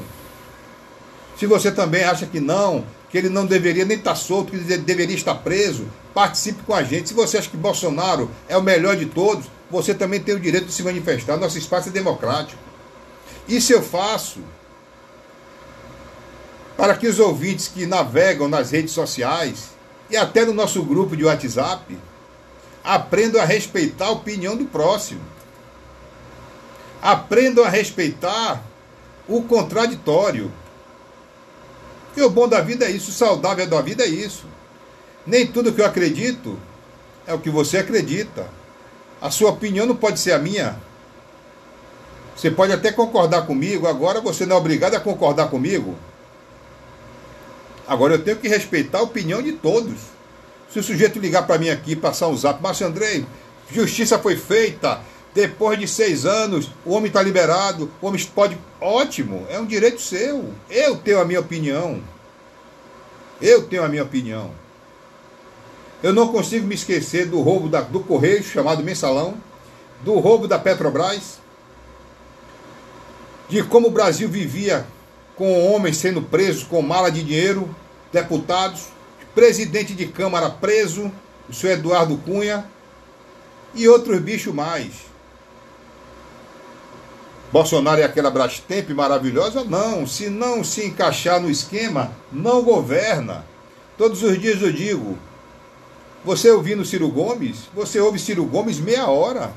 Se 1.37 1.45
você 1.45 1.71
também 1.71 2.03
acha 2.03 2.25
que 2.25 2.39
não, 2.39 2.85
que 3.09 3.17
ele 3.17 3.29
não 3.29 3.45
deveria 3.45 3.85
nem 3.85 3.97
estar 3.97 4.15
solto, 4.15 4.51
que 4.51 4.57
ele 4.57 4.77
deveria 4.79 5.15
estar 5.15 5.35
preso, 5.35 5.87
participe 6.13 6.63
com 6.63 6.73
a 6.73 6.83
gente. 6.83 7.09
Se 7.09 7.13
você 7.13 7.37
acha 7.37 7.49
que 7.49 7.55
Bolsonaro 7.55 8.29
é 8.49 8.57
o 8.57 8.61
melhor 8.61 8.95
de 8.97 9.05
todos, 9.05 9.45
você 9.69 9.93
também 9.93 10.19
tem 10.19 10.35
o 10.35 10.39
direito 10.39 10.67
de 10.67 10.73
se 10.73 10.83
manifestar. 10.83 11.37
Nosso 11.37 11.57
espaço 11.57 11.89
é 11.89 11.91
democrático. 11.91 12.61
Isso 13.47 13.71
eu 13.71 13.81
faço 13.81 14.39
para 16.75 16.95
que 16.95 17.07
os 17.07 17.19
ouvintes 17.19 17.67
que 17.67 17.85
navegam 17.85 18.47
nas 18.47 18.71
redes 18.71 18.91
sociais 18.91 19.69
e 20.09 20.17
até 20.17 20.45
no 20.45 20.53
nosso 20.53 20.83
grupo 20.83 21.15
de 21.15 21.23
WhatsApp 21.23 21.97
aprendam 22.87 23.41
a 23.41 23.43
respeitar 23.43 24.05
a 24.05 24.11
opinião 24.11 24.55
do 24.55 24.63
próximo. 24.63 25.19
Aprendam 27.01 27.65
a 27.65 27.69
respeitar 27.69 28.63
o 29.27 29.41
contraditório. 29.43 30.49
E 32.15 32.21
o 32.21 32.29
bom 32.29 32.47
da 32.47 32.61
vida 32.61 32.85
é 32.85 32.89
isso, 32.89 33.11
o 33.11 33.13
saudável 33.13 33.67
da 33.67 33.81
vida 33.81 34.05
é 34.05 34.07
isso. 34.07 34.45
Nem 35.25 35.45
tudo 35.45 35.73
que 35.73 35.81
eu 35.81 35.85
acredito 35.85 36.57
é 37.27 37.33
o 37.33 37.39
que 37.39 37.49
você 37.49 37.77
acredita. 37.77 38.47
A 39.21 39.29
sua 39.29 39.49
opinião 39.49 39.85
não 39.85 39.95
pode 39.95 40.17
ser 40.17 40.31
a 40.31 40.39
minha. 40.39 40.79
Você 42.37 42.49
pode 42.49 42.71
até 42.71 42.89
concordar 42.93 43.45
comigo, 43.45 43.85
agora 43.85 44.21
você 44.21 44.45
não 44.45 44.55
é 44.55 44.59
obrigado 44.59 44.95
a 44.95 44.99
concordar 45.01 45.49
comigo. 45.49 45.97
Agora 47.85 48.13
eu 48.13 48.23
tenho 48.23 48.37
que 48.37 48.47
respeitar 48.47 48.99
a 48.99 49.03
opinião 49.03 49.41
de 49.41 49.51
todos. 49.51 50.16
Se 50.77 50.81
o 50.81 50.83
sujeito 50.83 51.17
ligar 51.17 51.47
para 51.47 51.57
mim 51.57 51.69
aqui, 51.69 51.95
passar 51.95 52.27
um 52.27 52.37
zap, 52.37 52.61
Márcio 52.61 52.85
Andrei, 52.85 53.25
justiça 53.71 54.19
foi 54.19 54.35
feita, 54.35 55.01
depois 55.33 55.79
de 55.79 55.87
seis 55.87 56.23
anos, 56.23 56.69
o 56.85 56.91
homem 56.91 57.07
está 57.07 57.19
liberado, 57.19 57.91
o 57.99 58.05
homem 58.05 58.23
pode. 58.25 58.55
Ótimo, 58.79 59.47
é 59.49 59.59
um 59.59 59.65
direito 59.65 59.99
seu. 59.99 60.53
Eu 60.69 60.95
tenho 60.97 61.19
a 61.19 61.25
minha 61.25 61.39
opinião. 61.39 61.99
Eu 63.41 63.63
tenho 63.63 63.83
a 63.83 63.87
minha 63.87 64.03
opinião. 64.03 64.51
Eu 66.03 66.13
não 66.13 66.27
consigo 66.27 66.67
me 66.67 66.75
esquecer 66.75 67.25
do 67.25 67.41
roubo 67.41 67.67
da, 67.67 67.81
do 67.81 68.01
Correio, 68.01 68.43
chamado 68.43 68.83
Mensalão, 68.83 69.33
do 70.01 70.19
roubo 70.19 70.47
da 70.47 70.59
Petrobras, 70.59 71.39
de 73.49 73.63
como 73.63 73.87
o 73.87 73.91
Brasil 73.91 74.29
vivia 74.29 74.85
com 75.35 75.73
homens 75.73 75.97
sendo 75.97 76.21
presos 76.21 76.65
com 76.65 76.83
mala 76.83 77.09
de 77.09 77.23
dinheiro, 77.23 77.75
deputados, 78.13 78.95
presidente 79.37 79.93
de 79.93 80.07
Câmara 80.07 80.49
preso, 80.49 81.11
o 81.47 81.53
senhor 81.53 81.73
Eduardo 81.73 82.17
Cunha 82.17 82.65
e 83.75 83.87
outros 83.87 84.19
bichos 84.19 84.51
mais. 84.51 84.93
Bolsonaro 87.51 88.01
é 88.01 88.03
aquela 88.03 88.31
Brastemp 88.31 88.89
maravilhosa? 88.89 89.63
Não, 89.63 90.07
se 90.07 90.27
não 90.27 90.63
se 90.63 90.87
encaixar 90.87 91.39
no 91.39 91.51
esquema, 91.51 92.11
não 92.31 92.63
governa. 92.63 93.45
Todos 93.95 94.23
os 94.23 94.41
dias 94.41 94.59
eu 94.59 94.71
digo, 94.71 95.15
você 96.25 96.49
ouvindo 96.49 96.83
Ciro 96.83 97.07
Gomes, 97.07 97.69
você 97.75 97.99
ouve 97.99 98.17
Ciro 98.17 98.43
Gomes 98.43 98.79
meia 98.79 99.05
hora 99.05 99.53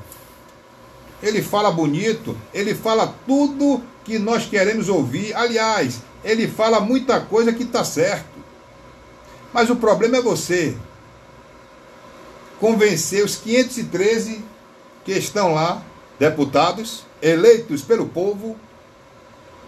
ele 1.21 1.41
fala 1.41 1.69
bonito, 1.69 2.35
ele 2.53 2.73
fala 2.73 3.13
tudo 3.27 3.81
que 4.03 4.17
nós 4.17 4.45
queremos 4.45 4.89
ouvir. 4.89 5.35
Aliás, 5.35 6.01
ele 6.23 6.47
fala 6.47 6.79
muita 6.79 7.19
coisa 7.19 7.53
que 7.53 7.63
está 7.63 7.83
certo. 7.83 8.30
Mas 9.53 9.69
o 9.69 9.75
problema 9.75 10.17
é 10.17 10.21
você 10.21 10.75
convencer 12.59 13.25
os 13.25 13.35
513 13.35 14.43
que 15.03 15.11
estão 15.11 15.53
lá, 15.53 15.83
deputados, 16.19 17.03
eleitos 17.21 17.81
pelo 17.81 18.07
povo, 18.07 18.55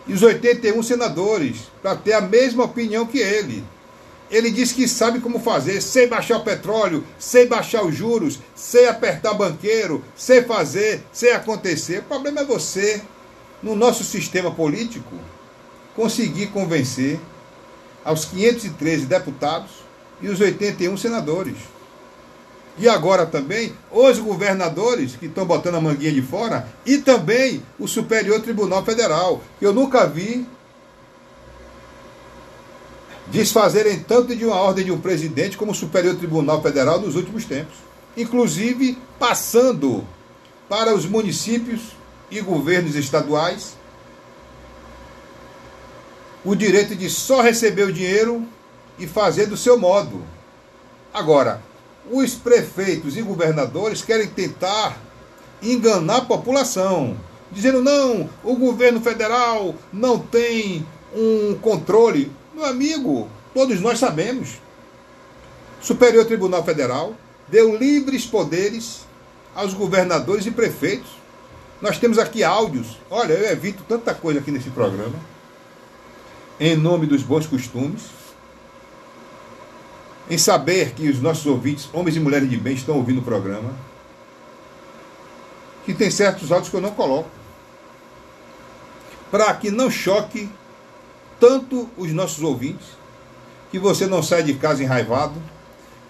e 0.05 0.13
os 0.13 0.21
81 0.21 0.83
senadores, 0.83 1.71
para 1.81 1.95
ter 1.95 2.13
a 2.13 2.21
mesma 2.21 2.65
opinião 2.65 3.05
que 3.05 3.17
ele. 3.19 3.63
Ele 4.29 4.51
diz 4.51 4.71
que 4.71 4.87
sabe 4.87 5.19
como 5.19 5.39
fazer, 5.39 5.81
sem 5.81 6.07
baixar 6.07 6.37
o 6.37 6.43
petróleo, 6.43 7.05
sem 7.17 7.47
baixar 7.47 7.83
os 7.83 7.95
juros, 7.95 8.39
sem 8.55 8.87
apertar 8.87 9.33
banqueiro, 9.33 10.03
sem 10.15 10.43
fazer, 10.43 11.03
sem 11.11 11.31
acontecer. 11.31 11.99
O 11.99 12.03
problema 12.03 12.41
é 12.41 12.45
você, 12.45 13.01
no 13.61 13.75
nosso 13.75 14.03
sistema 14.03 14.51
político, 14.51 15.15
conseguir 15.95 16.47
convencer 16.47 17.19
aos 18.03 18.25
513 18.25 19.05
deputados 19.05 19.71
e 20.21 20.29
os 20.29 20.39
81 20.39 20.97
senadores. 20.97 21.57
E 22.77 22.89
agora 22.89 23.25
também 23.25 23.73
os 23.91 24.17
governadores 24.17 25.15
que 25.15 25.27
estão 25.27 25.45
botando 25.45 25.75
a 25.75 25.81
manguinha 25.81 26.11
de 26.11 26.21
fora 26.21 26.67
e 26.85 26.97
também 26.97 27.61
o 27.77 27.87
Superior 27.87 28.41
Tribunal 28.41 28.83
Federal, 28.83 29.41
que 29.59 29.65
eu 29.65 29.73
nunca 29.73 30.07
vi 30.07 30.47
desfazerem 33.27 33.99
tanto 33.99 34.35
de 34.35 34.45
uma 34.45 34.55
ordem 34.55 34.85
de 34.85 34.91
um 34.91 34.99
presidente 34.99 35.57
como 35.57 35.71
o 35.71 35.75
Superior 35.75 36.15
Tribunal 36.15 36.61
Federal 36.61 36.99
nos 36.99 37.15
últimos 37.15 37.45
tempos, 37.45 37.75
inclusive 38.17 38.97
passando 39.19 40.05
para 40.67 40.95
os 40.95 41.05
municípios 41.05 41.81
e 42.31 42.41
governos 42.41 42.95
estaduais 42.95 43.75
o 46.43 46.55
direito 46.55 46.95
de 46.95 47.09
só 47.09 47.41
receber 47.41 47.83
o 47.83 47.93
dinheiro 47.93 48.45
e 48.99 49.07
fazer 49.07 49.45
do 49.45 49.57
seu 49.57 49.79
modo. 49.79 50.21
Agora, 51.13 51.61
os 52.11 52.33
prefeitos 52.33 53.15
e 53.15 53.21
governadores 53.21 54.01
querem 54.01 54.27
tentar 54.27 54.97
enganar 55.61 56.17
a 56.17 56.25
população, 56.25 57.15
dizendo 57.51 57.81
não, 57.81 58.29
o 58.43 58.55
governo 58.55 58.99
federal 58.99 59.73
não 59.91 60.19
tem 60.19 60.85
um 61.15 61.55
controle. 61.61 62.31
Meu 62.53 62.65
amigo, 62.65 63.29
todos 63.53 63.79
nós 63.79 63.99
sabemos. 63.99 64.61
Superior 65.81 66.25
Tribunal 66.25 66.63
Federal 66.63 67.15
deu 67.47 67.75
livres 67.75 68.25
poderes 68.25 69.01
aos 69.55 69.73
governadores 69.73 70.45
e 70.45 70.51
prefeitos. 70.51 71.11
Nós 71.81 71.97
temos 71.97 72.17
aqui 72.17 72.43
áudios. 72.43 72.97
Olha, 73.09 73.33
eu 73.33 73.51
evito 73.51 73.83
tanta 73.87 74.13
coisa 74.13 74.39
aqui 74.39 74.51
nesse 74.51 74.69
programa. 74.69 75.32
Em 76.59 76.75
nome 76.75 77.07
dos 77.07 77.23
bons 77.23 77.47
costumes. 77.47 78.03
Em 80.29 80.37
saber 80.37 80.93
que 80.93 81.09
os 81.09 81.19
nossos 81.19 81.45
ouvintes, 81.45 81.89
homens 81.91 82.15
e 82.15 82.19
mulheres 82.19 82.49
de 82.49 82.57
bem, 82.57 82.75
estão 82.75 82.95
ouvindo 82.95 83.19
o 83.19 83.23
programa. 83.23 83.73
Que 85.85 85.93
tem 85.93 86.09
certos 86.09 86.51
áudios 86.51 86.69
que 86.69 86.75
eu 86.75 86.81
não 86.81 86.91
coloco. 86.91 87.29
Para 89.29 89.53
que 89.55 89.69
não 89.71 89.89
choque 89.89 90.49
tanto 91.39 91.89
os 91.97 92.11
nossos 92.13 92.41
ouvintes, 92.41 92.87
que 93.71 93.79
você 93.79 94.05
não 94.05 94.21
sai 94.21 94.43
de 94.43 94.53
casa 94.53 94.83
enraivado, 94.83 95.33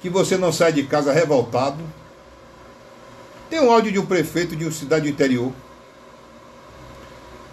que 0.01 0.09
você 0.09 0.37
não 0.37 0.51
sai 0.51 0.73
de 0.73 0.83
casa 0.83 1.13
revoltado. 1.13 1.79
Tem 3.49 3.59
um 3.59 3.71
áudio 3.71 3.91
de 3.91 3.99
um 3.99 4.05
prefeito 4.05 4.55
de 4.55 4.65
uma 4.65 4.71
cidade 4.71 5.03
do 5.03 5.09
interior. 5.09 5.51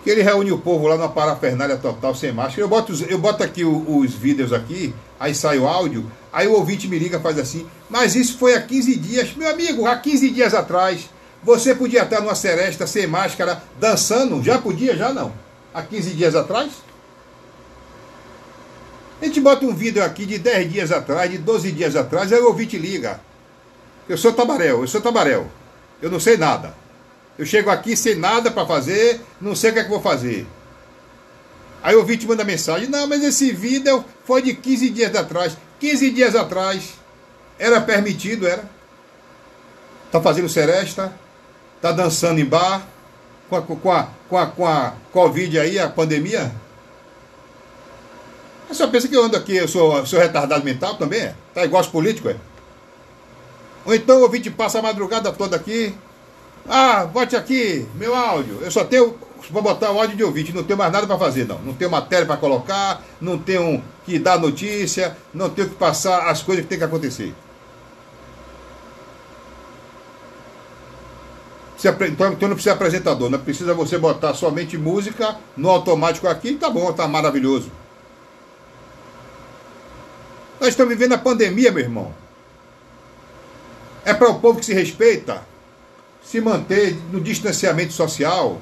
Que 0.02 0.10
ele 0.10 0.22
reúne 0.22 0.50
o 0.50 0.58
povo 0.58 0.86
lá 0.86 0.96
numa 0.96 1.08
parafernália 1.08 1.76
total, 1.76 2.14
sem 2.14 2.32
máscara. 2.32 2.62
Eu 2.62 2.68
boto, 2.68 2.92
eu 3.08 3.18
boto 3.18 3.42
aqui 3.42 3.64
os, 3.64 3.82
os 3.86 4.14
vídeos 4.14 4.52
aqui, 4.52 4.94
aí 5.18 5.34
sai 5.34 5.58
o 5.58 5.66
áudio, 5.66 6.10
aí 6.32 6.46
o 6.46 6.54
ouvinte 6.54 6.88
me 6.88 6.98
liga 6.98 7.20
faz 7.20 7.38
assim, 7.38 7.66
mas 7.88 8.16
isso 8.16 8.38
foi 8.38 8.54
há 8.54 8.62
15 8.62 8.96
dias. 8.96 9.34
Meu 9.36 9.50
amigo, 9.50 9.86
há 9.86 9.96
15 9.96 10.30
dias 10.30 10.54
atrás, 10.54 11.10
você 11.42 11.74
podia 11.74 12.02
estar 12.02 12.20
numa 12.20 12.34
seresta 12.34 12.86
sem 12.86 13.06
máscara, 13.06 13.62
dançando? 13.78 14.42
Já 14.42 14.58
podia? 14.58 14.96
Já 14.96 15.12
não. 15.12 15.32
Há 15.72 15.82
15 15.82 16.10
dias 16.10 16.34
atrás? 16.34 16.70
A 19.20 19.26
gente 19.26 19.40
bota 19.40 19.66
um 19.66 19.74
vídeo 19.74 20.02
aqui 20.02 20.24
de 20.24 20.38
10 20.38 20.72
dias 20.72 20.92
atrás, 20.92 21.30
de 21.30 21.36
12 21.36 21.72
dias 21.72 21.94
atrás, 21.94 22.32
aí 22.32 22.40
o 22.40 22.46
ouvinte 22.46 22.78
liga. 22.78 23.20
Eu 24.08 24.16
sou 24.16 24.32
tabaréu, 24.32 24.80
eu 24.80 24.88
sou 24.88 25.00
tabaréu. 25.00 25.46
Eu 26.00 26.10
não 26.10 26.18
sei 26.18 26.36
nada. 26.36 26.74
Eu 27.40 27.46
chego 27.46 27.70
aqui 27.70 27.96
sem 27.96 28.16
nada 28.16 28.50
para 28.50 28.66
fazer, 28.66 29.18
não 29.40 29.56
sei 29.56 29.70
o 29.70 29.72
que 29.72 29.78
é 29.78 29.84
que 29.84 29.88
vou 29.88 30.02
fazer. 30.02 30.46
Aí 31.82 31.96
o 31.96 32.00
ouvinte 32.00 32.26
manda 32.26 32.44
mensagem: 32.44 32.86
Não, 32.86 33.06
mas 33.06 33.24
esse 33.24 33.50
vídeo 33.50 34.04
foi 34.26 34.42
de 34.42 34.52
15 34.52 34.90
dias 34.90 35.16
atrás. 35.16 35.56
15 35.78 36.10
dias 36.10 36.36
atrás 36.36 36.90
era 37.58 37.80
permitido, 37.80 38.46
era. 38.46 38.62
Tá 40.12 40.20
fazendo 40.20 40.50
seresta, 40.50 41.14
tá 41.80 41.92
dançando 41.92 42.40
em 42.40 42.44
bar, 42.44 42.86
com 43.48 43.56
a, 43.56 43.62
com 43.62 43.90
a, 43.90 44.08
com 44.28 44.36
a, 44.36 44.46
com 44.46 44.66
a 44.66 44.92
Covid 45.10 45.60
aí, 45.60 45.78
a 45.78 45.88
pandemia. 45.88 46.52
A 48.68 48.74
senhora 48.74 48.92
pensa 48.92 49.08
que 49.08 49.16
eu 49.16 49.24
ando 49.24 49.38
aqui, 49.38 49.56
eu 49.56 49.66
sou, 49.66 50.04
sou 50.04 50.18
retardado 50.18 50.62
mental 50.62 50.96
também? 50.96 51.22
É? 51.22 51.34
Tá 51.54 51.64
igual 51.64 51.80
os 51.80 51.88
políticos, 51.88 52.32
é? 52.32 52.36
Ou 53.86 53.94
então 53.94 54.18
o 54.18 54.22
ouvinte 54.24 54.50
passa 54.50 54.78
a 54.78 54.82
madrugada 54.82 55.32
toda 55.32 55.56
aqui. 55.56 55.94
Ah, 56.72 57.04
bote 57.04 57.34
aqui, 57.34 57.84
meu 57.96 58.14
áudio. 58.14 58.60
Eu 58.62 58.70
só 58.70 58.84
tenho 58.84 59.18
para 59.50 59.60
botar 59.60 59.90
o 59.90 59.98
áudio 59.98 60.16
de 60.16 60.22
ouvinte, 60.22 60.52
não 60.52 60.62
tenho 60.62 60.78
mais 60.78 60.92
nada 60.92 61.04
para 61.04 61.18
fazer, 61.18 61.44
não. 61.44 61.58
Não 61.58 61.74
tenho 61.74 61.90
matéria 61.90 62.24
para 62.24 62.36
colocar, 62.36 63.02
não 63.20 63.36
tenho 63.36 63.82
que 64.06 64.20
dar 64.20 64.38
notícia, 64.38 65.16
não 65.34 65.50
tenho 65.50 65.68
que 65.68 65.74
passar 65.74 66.28
as 66.28 66.44
coisas 66.44 66.62
que 66.62 66.68
tem 66.68 66.78
que 66.78 66.84
acontecer. 66.84 67.34
Então, 71.76 72.32
então 72.32 72.48
não 72.48 72.54
precisa 72.54 72.74
apresentador, 72.74 73.28
não 73.28 73.38
precisa 73.40 73.74
você 73.74 73.98
botar 73.98 74.34
somente 74.34 74.78
música 74.78 75.38
no 75.56 75.70
automático 75.70 76.28
aqui, 76.28 76.54
tá 76.54 76.70
bom, 76.70 76.92
tá 76.92 77.08
maravilhoso. 77.08 77.72
Nós 80.60 80.68
estamos 80.68 80.94
vivendo 80.94 81.14
a 81.14 81.18
pandemia, 81.18 81.72
meu 81.72 81.82
irmão. 81.82 82.14
É 84.04 84.14
para 84.14 84.28
o 84.28 84.38
povo 84.38 84.60
que 84.60 84.66
se 84.66 84.74
respeita 84.74 85.49
se 86.22 86.40
manter 86.40 86.96
no 87.12 87.20
distanciamento 87.20 87.92
social, 87.92 88.60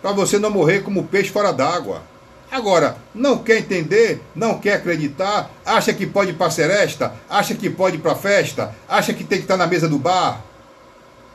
para 0.00 0.12
você 0.12 0.38
não 0.38 0.50
morrer 0.50 0.82
como 0.82 1.04
peixe 1.04 1.30
fora 1.30 1.52
d'água. 1.52 2.02
Agora, 2.50 2.96
não 3.14 3.38
quer 3.38 3.58
entender, 3.58 4.22
não 4.34 4.58
quer 4.58 4.74
acreditar, 4.74 5.50
acha 5.66 5.92
que 5.92 6.06
pode 6.06 6.30
ir 6.30 6.34
para 6.34 6.50
seresta, 6.50 7.14
acha 7.28 7.54
que 7.54 7.68
pode 7.68 7.96
ir 7.96 8.00
para 8.00 8.14
festa, 8.14 8.74
acha 8.88 9.12
que 9.12 9.24
tem 9.24 9.38
que 9.38 9.44
estar 9.44 9.56
na 9.56 9.66
mesa 9.66 9.86
do 9.86 9.98
bar, 9.98 10.42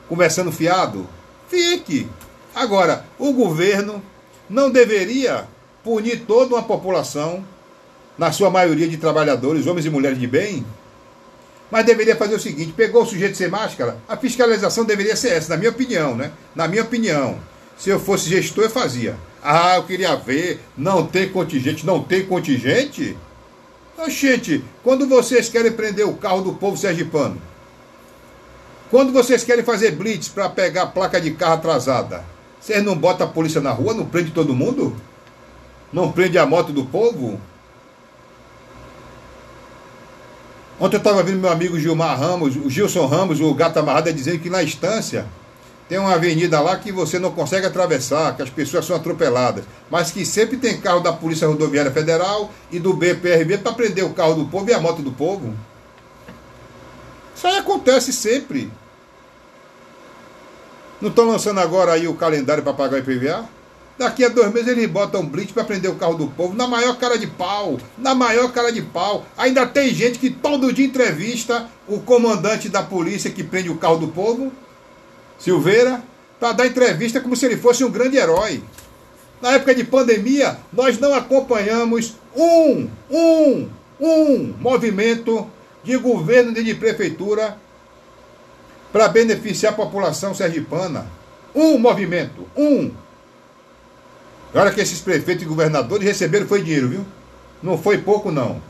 conversando 0.09 0.51
fiado. 0.51 1.07
Fique. 1.47 2.09
Agora, 2.55 3.05
o 3.19 3.31
governo 3.31 4.01
não 4.50 4.71
deveria 4.71 5.47
punir 5.83 6.23
toda 6.25 6.55
uma 6.55 6.63
população, 6.63 7.43
na 8.17 8.31
sua 8.31 8.50
maioria 8.50 8.88
de 8.88 8.97
trabalhadores, 8.97 9.65
homens 9.65 9.85
e 9.85 9.89
mulheres 9.89 10.19
de 10.19 10.27
bem, 10.27 10.65
mas 11.74 11.88
deveria 11.88 12.15
fazer 12.15 12.36
o 12.36 12.39
seguinte: 12.39 12.72
pegou 12.72 13.01
o 13.01 13.06
sujeito 13.06 13.36
sem 13.36 13.48
máscara, 13.48 13.98
a 14.08 14.15
fiscalização 14.15 14.86
deveria 14.86 15.15
ser 15.15 15.30
essa, 15.30 15.50
na 15.50 15.58
minha 15.58 15.72
opinião, 15.72 16.15
né? 16.15 16.32
Na 16.53 16.68
minha 16.68 16.84
opinião. 16.84 17.39
Se 17.75 17.89
eu 17.89 18.00
fosse 18.00 18.29
gestor, 18.29 18.66
eu 18.66 18.70
fazia. 18.70 19.18
Ah, 19.42 19.77
eu 19.77 19.83
queria 19.83 20.16
ver, 20.16 20.59
não 20.77 21.07
tem 21.07 21.29
contingente, 21.29 21.83
não 21.83 22.03
tem 22.03 22.27
contingente? 22.27 23.18
gente, 24.07 24.64
quando 24.83 25.07
vocês 25.07 25.50
querem 25.50 25.72
prender 25.72 26.07
o 26.07 26.16
carro 26.16 26.42
do 26.42 26.53
povo 26.53 26.77
sergipano, 26.77 27.42
quando 28.92 29.12
vocês 29.12 29.44
querem 29.44 29.64
fazer 29.64 29.92
blitz 29.92 30.27
para 30.27 30.50
pegar 30.50 30.88
placa 30.88 31.20
de 31.20 31.31
carro 31.31 31.55
atrasada, 31.55 32.24
vocês 32.62 32.83
não 32.83 32.96
botam 32.96 33.25
a 33.25 33.29
polícia 33.29 33.62
na 33.62 33.72
rua, 33.72 33.96
não 33.96 34.05
prende 34.05 34.29
todo 34.29 34.53
mundo? 34.53 34.96
Não 35.92 36.12
prende 36.12 36.38
a 36.38 36.46
moto 36.46 36.72
do 36.72 36.86
povo? 36.86 37.42
Ontem 40.83 40.98
eu 40.98 40.98
estava 40.98 41.24
vendo 41.24 41.39
meu 41.39 41.50
amigo 41.50 41.79
Gilmar 41.79 42.19
Ramos, 42.19 42.57
o 42.57 42.69
Gilson 42.69 43.05
Ramos, 43.05 43.39
o 43.39 43.53
gato 43.53 43.79
amarrado, 43.79 44.11
dizendo 44.11 44.39
que 44.39 44.50
na 44.50 44.61
estância 44.61 45.25
tem 45.87 45.98
uma 45.98 46.13
avenida 46.13 46.59
lá 46.59 46.75
que 46.75 46.91
você 46.91 47.17
não 47.17 47.31
consegue 47.31 47.65
atravessar, 47.65 48.35
que 48.35 48.41
as 48.41 48.50
pessoas 48.50 48.83
são 48.83 48.98
atropeladas, 48.98 49.63
mas 49.89 50.11
que 50.11 50.25
sempre 50.25 50.57
tem 50.57 50.81
carro 50.81 51.00
da 51.00 51.13
Polícia 51.13 51.48
Rodoviária 51.48 51.89
Federal 51.89 52.51
e 52.69 52.79
do 52.79 52.93
BPRB 52.93 53.59
para 53.59 53.72
prender 53.72 54.03
o 54.03 54.13
carro 54.13 54.33
do 54.33 54.46
povo 54.48 54.69
e 54.69 54.74
a 54.74 54.79
moto 54.81 55.01
do 55.01 55.13
povo. 55.13 55.55
Isso 57.33 57.48
aí 57.48 57.59
acontece 57.59 58.11
sempre. 58.11 58.69
Não 61.00 61.11
estão 61.11 61.25
lançando 61.25 61.61
agora 61.61 61.93
aí 61.93 62.09
o 62.09 62.15
calendário 62.15 62.61
para 62.61 62.74
pagar 62.74 62.98
o 62.98 63.00
IPVA? 63.00 63.48
Daqui 63.98 64.25
a 64.25 64.29
dois 64.29 64.51
meses 64.51 64.70
eles 64.70 64.90
botam 64.90 65.22
um 65.22 65.25
blitz 65.25 65.51
para 65.51 65.64
prender 65.64 65.92
o 65.92 65.96
carro 65.96 66.16
do 66.16 66.27
povo, 66.27 66.56
na 66.56 66.68
maior 66.68 66.98
cara 66.98 67.18
de 67.18 67.27
pau, 67.27 67.77
na 67.98 68.16
maior 68.16 68.51
cara 68.51 68.72
de 68.72 68.82
pau. 68.82 69.24
Ainda 69.38 69.68
tem 69.68 69.94
gente 69.94 70.18
que 70.18 70.32
todo 70.32 70.74
dia 70.74 70.86
entrevista 70.86 71.70
o 71.88 72.00
comandante 72.00 72.70
da 72.70 72.82
polícia 72.82 73.29
que 73.29 73.44
prende 73.44 73.70
o 73.70 73.77
carro 73.77 73.98
do 73.98 74.08
povo, 74.08 74.51
Silveira, 75.38 76.03
para 76.40 76.53
dar 76.53 76.66
entrevista 76.66 77.22
como 77.22 77.36
se 77.36 77.46
ele 77.46 77.58
fosse 77.58 77.84
um 77.84 77.92
grande 77.92 78.18
herói. 78.18 78.64
Na 79.42 79.51
época 79.53 79.75
de 79.75 79.84
pandemia, 79.84 80.58
nós 80.72 80.98
não 80.98 81.14
acompanhamos 81.14 82.16
um, 82.36 82.90
um, 83.12 83.70
um 84.00 84.53
movimento 84.60 85.48
de 85.84 85.98
governo 85.98 86.51
nem 86.51 86.64
de 86.64 86.74
prefeitura 86.74 87.58
para 88.92 89.08
beneficiar 89.08 89.74
a 89.74 89.75
população 89.75 90.34
sergipana. 90.34 91.06
Um 91.53 91.77
movimento, 91.77 92.48
um. 92.56 92.92
Olha 94.55 94.72
que 94.72 94.81
esses 94.81 95.01
prefeitos 95.01 95.44
e 95.44 95.48
governadores 95.48 96.05
receberam 96.05 96.48
foi 96.48 96.61
dinheiro, 96.61 96.87
viu? 96.87 97.05
Não 97.61 97.77
foi 97.77 97.98
pouco, 97.98 98.31
não. 98.31 98.61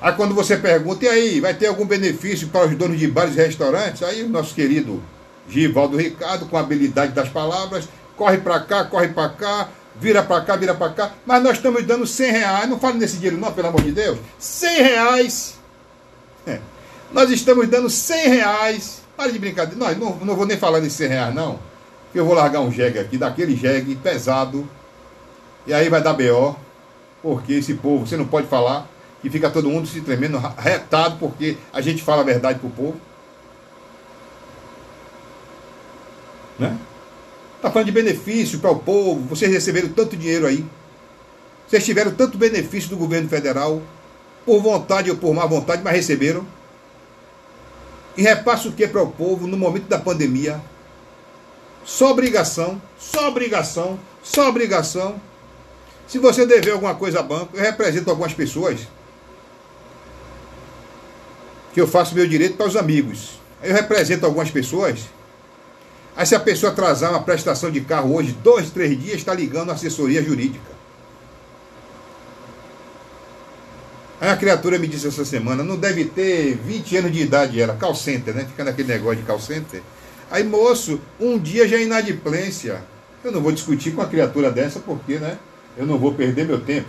Aí 0.00 0.12
quando 0.14 0.34
você 0.34 0.56
pergunta, 0.56 1.04
e 1.04 1.08
aí, 1.08 1.40
vai 1.40 1.54
ter 1.54 1.66
algum 1.66 1.84
benefício 1.84 2.48
para 2.48 2.66
os 2.66 2.74
donos 2.76 2.98
de 2.98 3.06
bares 3.06 3.36
e 3.36 3.42
restaurantes? 3.42 4.02
Aí 4.02 4.22
o 4.22 4.28
nosso 4.28 4.54
querido 4.54 5.02
Givaldo 5.48 5.96
Ricardo, 5.96 6.46
com 6.46 6.56
a 6.56 6.60
habilidade 6.60 7.12
das 7.12 7.28
palavras, 7.28 7.86
corre 8.16 8.38
para 8.38 8.60
cá, 8.60 8.84
corre 8.84 9.08
para 9.08 9.28
cá, 9.28 9.68
vira 9.94 10.22
para 10.22 10.40
cá, 10.44 10.56
vira 10.56 10.74
para 10.74 10.92
cá. 10.92 11.12
Mas 11.26 11.42
nós 11.42 11.56
estamos 11.58 11.84
dando 11.84 12.06
100 12.06 12.32
reais, 12.32 12.68
não 12.70 12.80
fale 12.80 12.98
nesse 12.98 13.16
dinheiro 13.16 13.36
não, 13.36 13.52
pelo 13.52 13.68
amor 13.68 13.82
de 13.82 13.92
Deus. 13.92 14.18
100 14.38 14.82
reais. 14.82 15.54
É. 16.46 16.58
Nós 17.12 17.30
estamos 17.30 17.68
dando 17.68 17.90
100 17.90 18.28
reais. 18.28 19.02
Para 19.16 19.30
de 19.30 19.38
brincadeira. 19.38 19.78
Não, 19.78 19.94
não, 19.94 20.16
não 20.24 20.34
vou 20.34 20.46
nem 20.46 20.56
falar 20.56 20.80
de 20.80 20.90
100 20.90 21.08
reais, 21.08 21.34
não 21.34 21.71
eu 22.18 22.24
vou 22.24 22.34
largar 22.34 22.60
um 22.60 22.70
jegue 22.70 22.98
aqui, 22.98 23.16
daquele 23.16 23.56
jegue 23.56 23.96
pesado, 23.96 24.68
e 25.66 25.72
aí 25.72 25.88
vai 25.88 26.02
dar 26.02 26.12
BO, 26.12 26.56
porque 27.22 27.54
esse 27.54 27.74
povo, 27.74 28.06
você 28.06 28.16
não 28.16 28.26
pode 28.26 28.46
falar, 28.46 28.88
e 29.22 29.30
fica 29.30 29.50
todo 29.50 29.68
mundo 29.68 29.86
se 29.86 30.00
tremendo, 30.00 30.38
retado, 30.58 31.16
porque 31.18 31.56
a 31.72 31.80
gente 31.80 32.02
fala 32.02 32.22
a 32.22 32.24
verdade 32.24 32.58
pro 32.58 32.68
povo. 32.70 32.96
Né? 36.58 36.76
Tá 37.60 37.70
falando 37.70 37.86
de 37.86 37.92
benefício 37.92 38.58
para 38.58 38.70
o 38.70 38.78
povo, 38.78 39.20
vocês 39.28 39.50
receberam 39.52 39.88
tanto 39.88 40.16
dinheiro 40.16 40.46
aí. 40.46 40.66
Vocês 41.68 41.84
tiveram 41.84 42.10
tanto 42.10 42.36
benefício 42.36 42.90
do 42.90 42.96
governo 42.96 43.28
federal, 43.28 43.80
por 44.44 44.60
vontade 44.60 45.10
ou 45.10 45.16
por 45.16 45.32
má 45.32 45.46
vontade, 45.46 45.82
mas 45.82 45.94
receberam. 45.94 46.44
E 48.16 48.22
repassa 48.22 48.68
o 48.68 48.72
que 48.72 48.86
para 48.86 49.02
o 49.02 49.10
povo 49.10 49.46
no 49.46 49.56
momento 49.56 49.86
da 49.86 49.98
pandemia? 49.98 50.60
Só 51.84 52.10
obrigação, 52.10 52.80
só 52.98 53.28
obrigação, 53.28 53.98
só 54.22 54.48
obrigação. 54.48 55.20
Se 56.06 56.18
você 56.18 56.46
dever 56.46 56.72
alguma 56.72 56.94
coisa 56.94 57.20
a 57.20 57.22
banco, 57.22 57.56
eu 57.56 57.62
represento 57.62 58.10
algumas 58.10 58.32
pessoas 58.32 58.80
que 61.72 61.80
eu 61.80 61.88
faço 61.88 62.14
meu 62.14 62.26
direito 62.26 62.56
para 62.56 62.66
os 62.66 62.76
amigos. 62.76 63.40
Eu 63.62 63.74
represento 63.74 64.26
algumas 64.26 64.50
pessoas. 64.50 65.00
Aí 66.14 66.26
se 66.26 66.34
a 66.34 66.40
pessoa 66.40 66.72
atrasar 66.72 67.10
uma 67.10 67.22
prestação 67.22 67.70
de 67.70 67.80
carro 67.80 68.14
hoje, 68.14 68.32
dois, 68.42 68.70
três 68.70 69.00
dias, 69.00 69.16
está 69.16 69.32
ligando 69.32 69.70
a 69.70 69.74
assessoria 69.74 70.22
jurídica. 70.22 70.70
Aí 74.20 74.28
a 74.28 74.36
criatura 74.36 74.78
me 74.78 74.86
disse 74.86 75.08
essa 75.08 75.24
semana, 75.24 75.64
não 75.64 75.76
deve 75.76 76.04
ter 76.04 76.54
20 76.54 76.96
anos 76.98 77.12
de 77.12 77.22
idade 77.22 77.60
ela, 77.60 77.74
call 77.74 77.94
center, 77.94 78.32
né? 78.34 78.44
Fica 78.44 78.62
naquele 78.62 78.86
negócio 78.86 79.16
de 79.16 79.22
call 79.24 79.40
center. 79.40 79.82
Aí, 80.32 80.42
moço, 80.42 80.98
um 81.20 81.38
dia 81.38 81.68
já 81.68 81.76
é 81.76 81.82
inadimplência. 81.82 82.82
Eu 83.22 83.30
não 83.30 83.42
vou 83.42 83.52
discutir 83.52 83.90
com 83.90 84.00
a 84.00 84.06
criatura 84.06 84.50
dessa 84.50 84.80
porque, 84.80 85.18
né? 85.18 85.36
Eu 85.76 85.84
não 85.84 85.98
vou 85.98 86.14
perder 86.14 86.46
meu 86.46 86.58
tempo. 86.58 86.88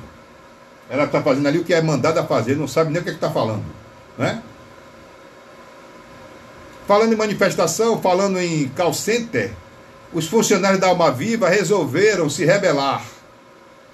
Ela 0.90 1.04
está 1.04 1.22
fazendo 1.22 1.46
ali 1.46 1.60
o 1.60 1.64
que 1.66 1.74
é 1.74 1.82
mandada 1.82 2.24
fazer, 2.24 2.56
não 2.56 2.70
sabe 2.70 2.94
nem 2.94 3.02
o 3.02 3.04
que 3.04 3.10
é 3.10 3.14
está 3.14 3.30
falando. 3.30 3.66
Né? 4.18 4.42
Falando 6.88 7.12
em 7.12 7.18
manifestação, 7.18 8.02
falando 8.02 8.40
em 8.40 8.70
call 8.70 8.94
center, 8.94 9.52
os 10.14 10.26
funcionários 10.26 10.80
da 10.80 10.88
Alma 10.88 11.12
Viva 11.12 11.50
resolveram 11.50 12.30
se 12.30 12.46
rebelar. 12.46 13.04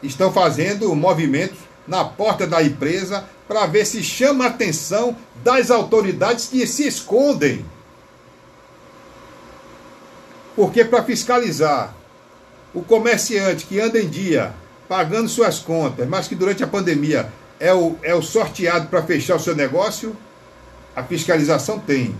Estão 0.03 0.31
fazendo 0.31 0.95
movimentos 0.95 1.57
na 1.87 2.05
porta 2.05 2.45
da 2.45 2.61
empresa 2.61 3.25
para 3.47 3.65
ver 3.65 3.85
se 3.85 4.03
chama 4.03 4.45
a 4.45 4.49
atenção 4.49 5.17
das 5.43 5.71
autoridades 5.71 6.45
que 6.45 6.67
se 6.67 6.87
escondem. 6.87 7.65
Porque 10.59 10.83
para 10.83 11.01
fiscalizar 11.05 11.95
o 12.73 12.81
comerciante 12.81 13.65
que 13.65 13.79
anda 13.79 13.97
em 13.97 14.09
dia 14.09 14.53
pagando 14.89 15.29
suas 15.29 15.59
contas, 15.59 16.05
mas 16.05 16.27
que 16.27 16.35
durante 16.35 16.61
a 16.61 16.67
pandemia 16.67 17.31
é 17.61 17.73
o, 17.73 17.95
é 18.03 18.13
o 18.13 18.21
sorteado 18.21 18.87
para 18.87 19.01
fechar 19.01 19.37
o 19.37 19.39
seu 19.39 19.55
negócio, 19.55 20.17
a 20.93 21.01
fiscalização 21.01 21.79
tem. 21.79 22.13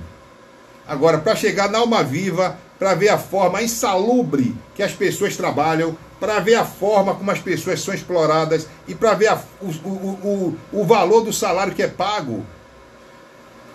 Agora, 0.87 1.17
para 1.17 1.35
chegar 1.35 1.69
na 1.69 1.79
alma 1.79 2.01
viva, 2.01 2.57
para 2.79 2.93
ver 2.93 3.09
a 3.09 3.17
forma 3.17 3.61
insalubre 3.61 4.55
que 4.73 4.83
as 4.83 4.93
pessoas 4.93 5.35
trabalham, 5.35 5.97
para 6.17 6.39
ver 6.39 6.55
a 6.55 6.63
forma 6.63 7.13
como 7.15 7.31
as 7.31 7.39
pessoas 7.39 7.81
são 7.81 7.93
exploradas 7.93 8.67
e 8.87 8.95
para 8.95 9.15
ver 9.15 9.27
a, 9.27 9.41
o, 9.59 9.67
o, 9.67 10.57
o, 10.71 10.79
o 10.79 10.85
valor 10.85 11.25
do 11.25 11.33
salário 11.33 11.75
que 11.75 11.83
é 11.83 11.89
pago, 11.89 12.45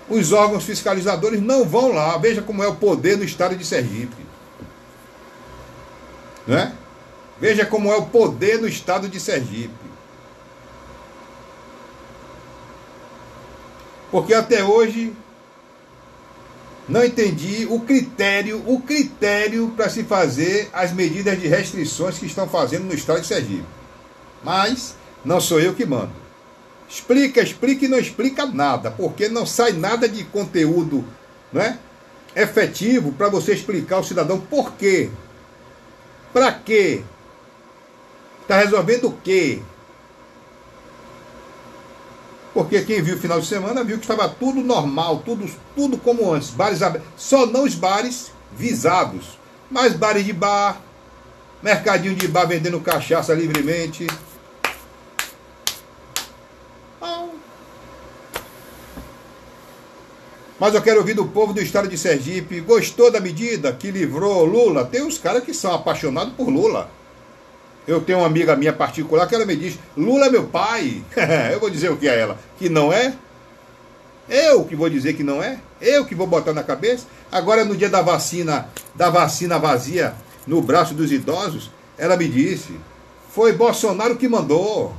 os 0.08 0.32
órgãos 0.32 0.64
fiscalizadores 0.64 1.42
não 1.42 1.66
vão 1.66 1.92
lá. 1.92 2.16
Veja 2.16 2.40
como 2.40 2.62
é 2.62 2.66
o 2.66 2.76
poder 2.76 3.18
do 3.18 3.24
estado 3.24 3.54
de 3.56 3.66
Sergipe. 3.66 4.24
Né? 6.46 6.74
Veja 7.40 7.66
como 7.66 7.92
é 7.92 7.96
o 7.96 8.06
poder 8.06 8.60
no 8.60 8.68
estado 8.68 9.08
de 9.08 9.18
Sergipe. 9.18 9.72
Porque 14.10 14.32
até 14.32 14.62
hoje 14.62 15.12
não 16.88 17.04
entendi 17.04 17.66
o 17.68 17.80
critério, 17.80 18.62
o 18.66 18.80
critério 18.80 19.72
para 19.74 19.88
se 19.88 20.04
fazer 20.04 20.68
as 20.72 20.92
medidas 20.92 21.40
de 21.40 21.48
restrições 21.48 22.18
que 22.18 22.26
estão 22.26 22.48
fazendo 22.48 22.84
no 22.84 22.94
estado 22.94 23.20
de 23.22 23.26
Sergipe. 23.26 23.64
Mas 24.42 24.94
não 25.24 25.40
sou 25.40 25.58
eu 25.58 25.74
que 25.74 25.86
mando. 25.86 26.12
Explica, 26.88 27.40
explica 27.40 27.86
e 27.86 27.88
não 27.88 27.98
explica 27.98 28.46
nada, 28.46 28.90
porque 28.90 29.28
não 29.28 29.46
sai 29.46 29.72
nada 29.72 30.08
de 30.08 30.22
conteúdo, 30.24 31.04
né? 31.52 31.78
Efetivo 32.36 33.12
para 33.12 33.28
você 33.28 33.54
explicar 33.54 33.96
ao 33.96 34.04
cidadão 34.04 34.38
por 34.38 34.74
quê. 34.74 35.10
Para 36.34 36.50
quê? 36.50 37.04
Está 38.42 38.58
resolvendo 38.58 39.06
o 39.06 39.12
quê? 39.12 39.62
Porque 42.52 42.82
quem 42.82 43.00
viu 43.00 43.14
o 43.14 43.20
final 43.20 43.40
de 43.40 43.46
semana 43.46 43.84
viu 43.84 43.98
que 43.98 44.04
estava 44.04 44.28
tudo 44.28 44.60
normal, 44.60 45.22
tudo, 45.24 45.48
tudo 45.76 45.96
como 45.96 46.32
antes. 46.32 46.50
Bares 46.50 46.80
Só 47.16 47.46
não 47.46 47.62
os 47.62 47.76
bares 47.76 48.32
visados. 48.52 49.38
Mas 49.70 49.94
bares 49.94 50.24
de 50.24 50.32
bar, 50.32 50.80
mercadinho 51.62 52.16
de 52.16 52.26
bar 52.26 52.46
vendendo 52.46 52.80
cachaça 52.80 53.32
livremente. 53.32 54.04
Mas 60.64 60.74
eu 60.74 60.80
quero 60.80 61.00
ouvir 61.00 61.12
do 61.12 61.26
povo 61.26 61.52
do 61.52 61.60
estado 61.60 61.86
de 61.86 61.98
Sergipe. 61.98 62.58
Gostou 62.60 63.10
da 63.10 63.20
medida 63.20 63.70
que 63.74 63.90
livrou 63.90 64.46
Lula? 64.46 64.86
Tem 64.86 65.02
uns 65.02 65.18
caras 65.18 65.44
que 65.44 65.52
são 65.52 65.74
apaixonados 65.74 66.32
por 66.32 66.48
Lula. 66.48 66.88
Eu 67.86 68.00
tenho 68.00 68.20
uma 68.20 68.26
amiga 68.26 68.56
minha 68.56 68.72
particular 68.72 69.28
que 69.28 69.34
ela 69.34 69.44
me 69.44 69.54
diz: 69.56 69.78
Lula 69.94 70.24
é 70.24 70.30
meu 70.30 70.44
pai. 70.44 71.04
eu 71.52 71.60
vou 71.60 71.68
dizer 71.68 71.90
o 71.90 71.98
que 71.98 72.08
a 72.08 72.14
ela? 72.14 72.38
Que 72.58 72.70
não 72.70 72.90
é? 72.90 73.14
Eu 74.26 74.64
que 74.64 74.74
vou 74.74 74.88
dizer 74.88 75.12
que 75.12 75.22
não 75.22 75.42
é? 75.42 75.58
Eu 75.82 76.06
que 76.06 76.14
vou 76.14 76.26
botar 76.26 76.54
na 76.54 76.62
cabeça? 76.62 77.08
Agora, 77.30 77.62
no 77.62 77.76
dia 77.76 77.90
da 77.90 78.00
vacina, 78.00 78.66
da 78.94 79.10
vacina 79.10 79.58
vazia 79.58 80.14
no 80.46 80.62
braço 80.62 80.94
dos 80.94 81.12
idosos, 81.12 81.70
ela 81.98 82.16
me 82.16 82.26
disse: 82.26 82.72
foi 83.28 83.52
Bolsonaro 83.52 84.16
que 84.16 84.26
mandou 84.26 84.94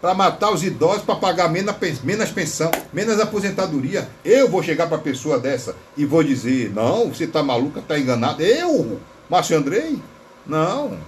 para 0.00 0.14
matar 0.14 0.52
os 0.52 0.62
idosos, 0.62 1.02
para 1.02 1.16
pagar 1.16 1.48
menos, 1.48 1.74
menos 2.02 2.30
pensão, 2.30 2.70
menos 2.92 3.20
aposentadoria. 3.20 4.08
Eu 4.24 4.48
vou 4.48 4.62
chegar 4.62 4.86
para 4.86 4.98
pessoa 4.98 5.38
dessa 5.38 5.74
e 5.96 6.04
vou 6.04 6.22
dizer: 6.22 6.72
não, 6.74 7.08
você 7.08 7.24
está 7.24 7.42
maluca, 7.42 7.80
está 7.80 7.98
enganado. 7.98 8.42
Eu, 8.42 9.00
Márcio 9.28 9.56
Andrei? 9.56 9.98
Não. 10.46 10.98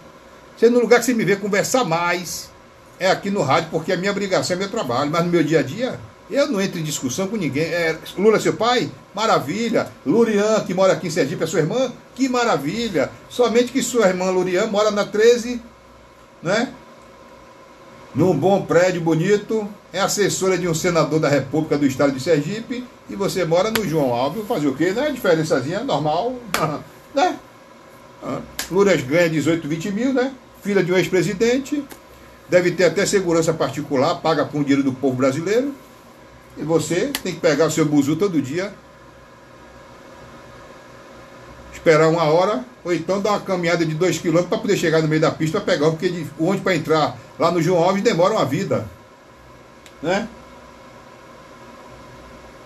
Você 0.56 0.68
no 0.68 0.80
lugar 0.80 1.00
que 1.00 1.06
você 1.06 1.14
me 1.14 1.24
vê 1.24 1.36
conversar 1.36 1.84
mais 1.84 2.50
é 2.98 3.10
aqui 3.10 3.30
no 3.30 3.42
rádio, 3.42 3.70
porque 3.70 3.92
a 3.92 3.96
minha 3.96 4.10
obrigação 4.10 4.54
é 4.54 4.58
meu 4.58 4.68
trabalho. 4.68 5.10
Mas 5.10 5.24
no 5.24 5.30
meu 5.30 5.42
dia 5.42 5.60
a 5.60 5.62
dia, 5.62 5.98
eu 6.30 6.46
não 6.48 6.60
entro 6.60 6.78
em 6.78 6.82
discussão 6.82 7.26
com 7.28 7.36
ninguém. 7.36 7.64
É, 7.64 7.96
Lula 8.18 8.36
é 8.36 8.40
seu 8.40 8.52
pai? 8.52 8.90
Maravilha. 9.14 9.90
Lurian, 10.04 10.60
que 10.60 10.74
mora 10.74 10.92
aqui 10.92 11.06
em 11.06 11.10
Sergipe, 11.10 11.42
é 11.42 11.46
sua 11.46 11.60
irmã? 11.60 11.90
Que 12.14 12.28
maravilha. 12.28 13.10
Somente 13.30 13.72
que 13.72 13.82
sua 13.82 14.08
irmã 14.08 14.30
Lurian 14.30 14.66
mora 14.66 14.90
na 14.90 15.06
13, 15.06 15.62
né? 16.42 16.74
Num 18.14 18.36
bom 18.36 18.62
prédio 18.62 19.00
bonito, 19.00 19.68
é 19.92 20.00
assessora 20.00 20.58
de 20.58 20.66
um 20.66 20.74
senador 20.74 21.20
da 21.20 21.28
República 21.28 21.78
do 21.78 21.86
Estado 21.86 22.12
de 22.12 22.20
Sergipe, 22.20 22.84
e 23.08 23.14
você 23.14 23.44
mora 23.44 23.70
no 23.70 23.88
João 23.88 24.12
Alves. 24.12 24.46
Fazer 24.46 24.66
o 24.66 24.74
quê? 24.74 24.90
Né? 24.90 25.10
Diferençazinha 25.10 25.84
normal, 25.84 26.34
né? 27.14 27.36
Luras 28.70 29.00
ganha 29.02 29.30
18, 29.30 29.66
20 29.66 29.92
mil, 29.92 30.12
né? 30.12 30.32
filha 30.62 30.82
de 30.82 30.92
um 30.92 30.96
ex-presidente, 30.96 31.82
deve 32.48 32.70
ter 32.72 32.84
até 32.84 33.06
segurança 33.06 33.52
particular, 33.52 34.16
paga 34.16 34.44
com 34.44 34.60
o 34.60 34.62
dinheiro 34.62 34.82
do 34.82 34.92
povo 34.92 35.16
brasileiro. 35.16 35.74
E 36.56 36.62
você 36.62 37.12
tem 37.22 37.34
que 37.34 37.40
pegar 37.40 37.66
o 37.66 37.70
seu 37.70 37.86
buzu 37.86 38.16
todo 38.16 38.42
dia, 38.42 38.72
esperar 41.80 42.08
uma 42.08 42.24
hora, 42.24 42.64
ou 42.84 42.92
então 42.92 43.20
dar 43.20 43.30
uma 43.30 43.40
caminhada 43.40 43.84
de 43.84 43.94
dois 43.94 44.18
quilômetros 44.18 44.50
para 44.50 44.58
poder 44.58 44.76
chegar 44.76 45.00
no 45.00 45.08
meio 45.08 45.20
da 45.20 45.30
pista 45.30 45.60
para 45.60 45.72
pegar, 45.72 45.90
porque 45.90 46.08
de 46.08 46.26
onde 46.38 46.60
para 46.60 46.76
entrar 46.76 47.18
lá 47.38 47.50
no 47.50 47.62
João 47.62 47.82
Alves 47.82 48.02
demora 48.02 48.34
uma 48.34 48.44
vida. 48.44 48.86
Né? 50.02 50.28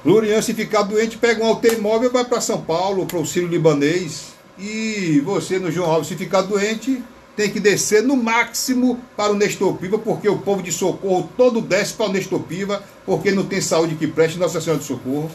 Lurian, 0.05 0.43
se 0.43 0.53
ficar 0.53 0.83
doente, 0.83 1.17
pega 1.17 1.43
um 1.43 1.47
automóvel 1.47 2.11
e 2.11 2.13
vai 2.13 2.25
para 2.25 2.41
São 2.41 2.61
Paulo, 2.61 3.07
para 3.07 3.19
o 3.19 3.25
Ciro 3.25 3.47
Libanês. 3.47 4.35
E 4.59 5.23
você 5.25 5.59
no 5.59 5.71
João 5.71 5.91
Alves, 5.91 6.09
se 6.09 6.17
ficar 6.17 6.43
doente, 6.43 7.03
tem 7.37 7.51
que 7.51 7.59
descer 7.59 8.03
no 8.03 8.17
máximo 8.17 9.01
para 9.17 9.33
o 9.33 9.37
Nestor 9.37 9.75
Piva, 9.77 9.99
porque 9.99 10.29
o 10.29 10.39
povo 10.39 10.63
de 10.63 10.71
Socorro 10.71 11.31
todo 11.37 11.61
desce 11.61 11.95
para 11.95 12.07
o 12.07 12.13
Nestor 12.13 12.41
Piva, 12.41 12.83
porque 13.07 13.31
não 13.31 13.45
tem 13.45 13.61
saúde 13.61 13.95
que 13.95 14.07
preste 14.07 14.39
Nossa 14.39 14.61
Senhora 14.61 14.81
de 14.81 14.87
Socorro. 14.87 15.31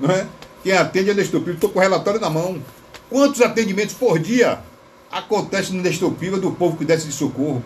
Não 0.00 0.10
é? 0.10 0.26
Quem 0.62 0.72
atende 0.72 1.10
é 1.10 1.14
Nestor 1.14 1.40
Piva. 1.40 1.54
Estou 1.54 1.70
com 1.70 1.78
o 1.78 1.82
relatório 1.82 2.20
na 2.20 2.30
mão. 2.30 2.60
Quantos 3.08 3.40
atendimentos 3.40 3.94
por 3.94 4.18
dia 4.18 4.58
acontecem 5.10 5.76
no 5.76 5.82
Nestor 5.82 6.12
Piva 6.12 6.38
do 6.38 6.50
povo 6.52 6.76
que 6.76 6.84
desce 6.84 7.06
de 7.06 7.12
socorro? 7.12 7.62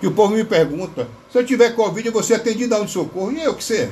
Que 0.00 0.06
o 0.06 0.12
povo 0.12 0.34
me 0.34 0.44
pergunta: 0.44 1.08
se 1.32 1.38
eu 1.38 1.46
tiver 1.46 1.74
Covid, 1.74 2.10
você 2.10 2.34
atendido 2.34 2.74
aonde 2.74 2.90
socorro? 2.90 3.32
E 3.32 3.42
eu 3.42 3.54
que 3.54 3.64
sei. 3.64 3.90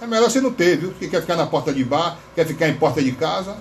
É 0.00 0.06
melhor 0.06 0.30
você 0.30 0.40
não 0.40 0.52
ter, 0.52 0.76
viu? 0.76 0.92
Que 0.92 1.08
quer 1.08 1.20
ficar 1.20 1.36
na 1.36 1.46
porta 1.46 1.72
de 1.72 1.82
bar, 1.84 2.18
quer 2.34 2.46
ficar 2.46 2.68
em 2.68 2.74
porta 2.74 3.02
de 3.02 3.12
casa. 3.12 3.56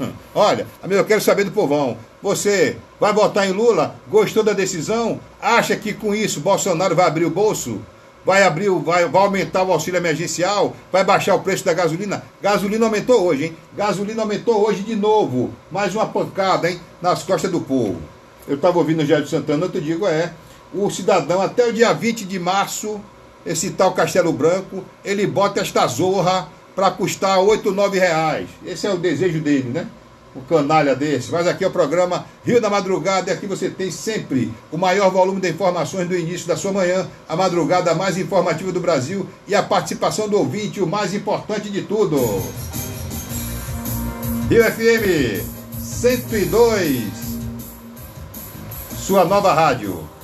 Hum. 0.00 0.12
Olha, 0.34 0.66
amigo, 0.82 1.00
eu 1.00 1.04
quero 1.06 1.22
saber 1.22 1.44
do 1.44 1.52
povão. 1.52 1.96
Você 2.22 2.76
vai 3.00 3.12
votar 3.12 3.48
em 3.48 3.52
Lula? 3.52 3.96
Gostou 4.08 4.42
da 4.42 4.52
decisão? 4.52 5.20
Acha 5.40 5.74
que 5.76 5.94
com 5.94 6.14
isso 6.14 6.40
Bolsonaro 6.40 6.94
vai 6.94 7.06
abrir 7.06 7.24
o 7.24 7.30
bolso? 7.30 7.80
Vai 8.26 8.42
abrir, 8.42 8.68
vai, 8.70 9.08
vai 9.08 9.22
aumentar 9.22 9.62
o 9.62 9.70
auxílio 9.70 9.98
emergencial? 9.98 10.74
Vai 10.90 11.04
baixar 11.04 11.36
o 11.36 11.42
preço 11.42 11.64
da 11.64 11.72
gasolina? 11.72 12.24
Gasolina 12.42 12.86
aumentou 12.86 13.24
hoje, 13.24 13.44
hein? 13.44 13.56
Gasolina 13.76 14.22
aumentou 14.22 14.66
hoje 14.66 14.82
de 14.82 14.96
novo. 14.96 15.52
Mais 15.70 15.94
uma 15.94 16.06
pancada, 16.06 16.68
hein? 16.68 16.80
Nas 17.00 17.22
costas 17.22 17.52
do 17.52 17.60
povo. 17.60 18.02
Eu 18.48 18.56
estava 18.56 18.78
ouvindo 18.78 19.04
o 19.04 19.06
Jair 19.06 19.28
Santana, 19.28 19.66
eu 19.66 19.70
te 19.70 19.80
digo, 19.80 20.08
é. 20.08 20.32
O 20.74 20.90
cidadão, 20.90 21.40
até 21.40 21.68
o 21.68 21.72
dia 21.72 21.92
20 21.92 22.24
de 22.24 22.36
março, 22.40 23.00
esse 23.46 23.70
tal 23.70 23.92
Castelo 23.92 24.32
Branco, 24.32 24.84
ele 25.04 25.24
bota 25.24 25.60
esta 25.60 25.86
zorra 25.86 26.48
para 26.74 26.90
custar 26.90 27.38
8, 27.38 27.70
9 27.70 27.96
reais. 27.96 28.48
Esse 28.64 28.88
é 28.88 28.90
o 28.92 28.98
desejo 28.98 29.38
dele, 29.38 29.70
né? 29.72 29.86
O 30.36 30.42
canalha 30.42 30.94
desse. 30.94 31.32
Mas 31.32 31.46
aqui 31.46 31.64
é 31.64 31.66
o 31.66 31.70
programa 31.70 32.26
Rio 32.44 32.60
da 32.60 32.68
Madrugada 32.68 33.30
e 33.30 33.32
aqui 33.32 33.46
você 33.46 33.70
tem 33.70 33.90
sempre 33.90 34.52
o 34.70 34.76
maior 34.76 35.10
volume 35.10 35.40
de 35.40 35.48
informações 35.48 36.06
do 36.06 36.16
início 36.16 36.46
da 36.46 36.56
sua 36.56 36.72
manhã, 36.72 37.08
a 37.26 37.34
madrugada 37.34 37.94
mais 37.94 38.18
informativa 38.18 38.70
do 38.70 38.80
Brasil 38.80 39.26
e 39.48 39.54
a 39.54 39.62
participação 39.62 40.28
do 40.28 40.36
ouvinte, 40.36 40.80
o 40.80 40.86
mais 40.86 41.14
importante 41.14 41.70
de 41.70 41.82
tudo. 41.82 42.18
Rio 44.50 44.62
FM 44.62 45.42
102, 45.80 47.02
sua 48.98 49.24
nova 49.24 49.54
rádio. 49.54 50.15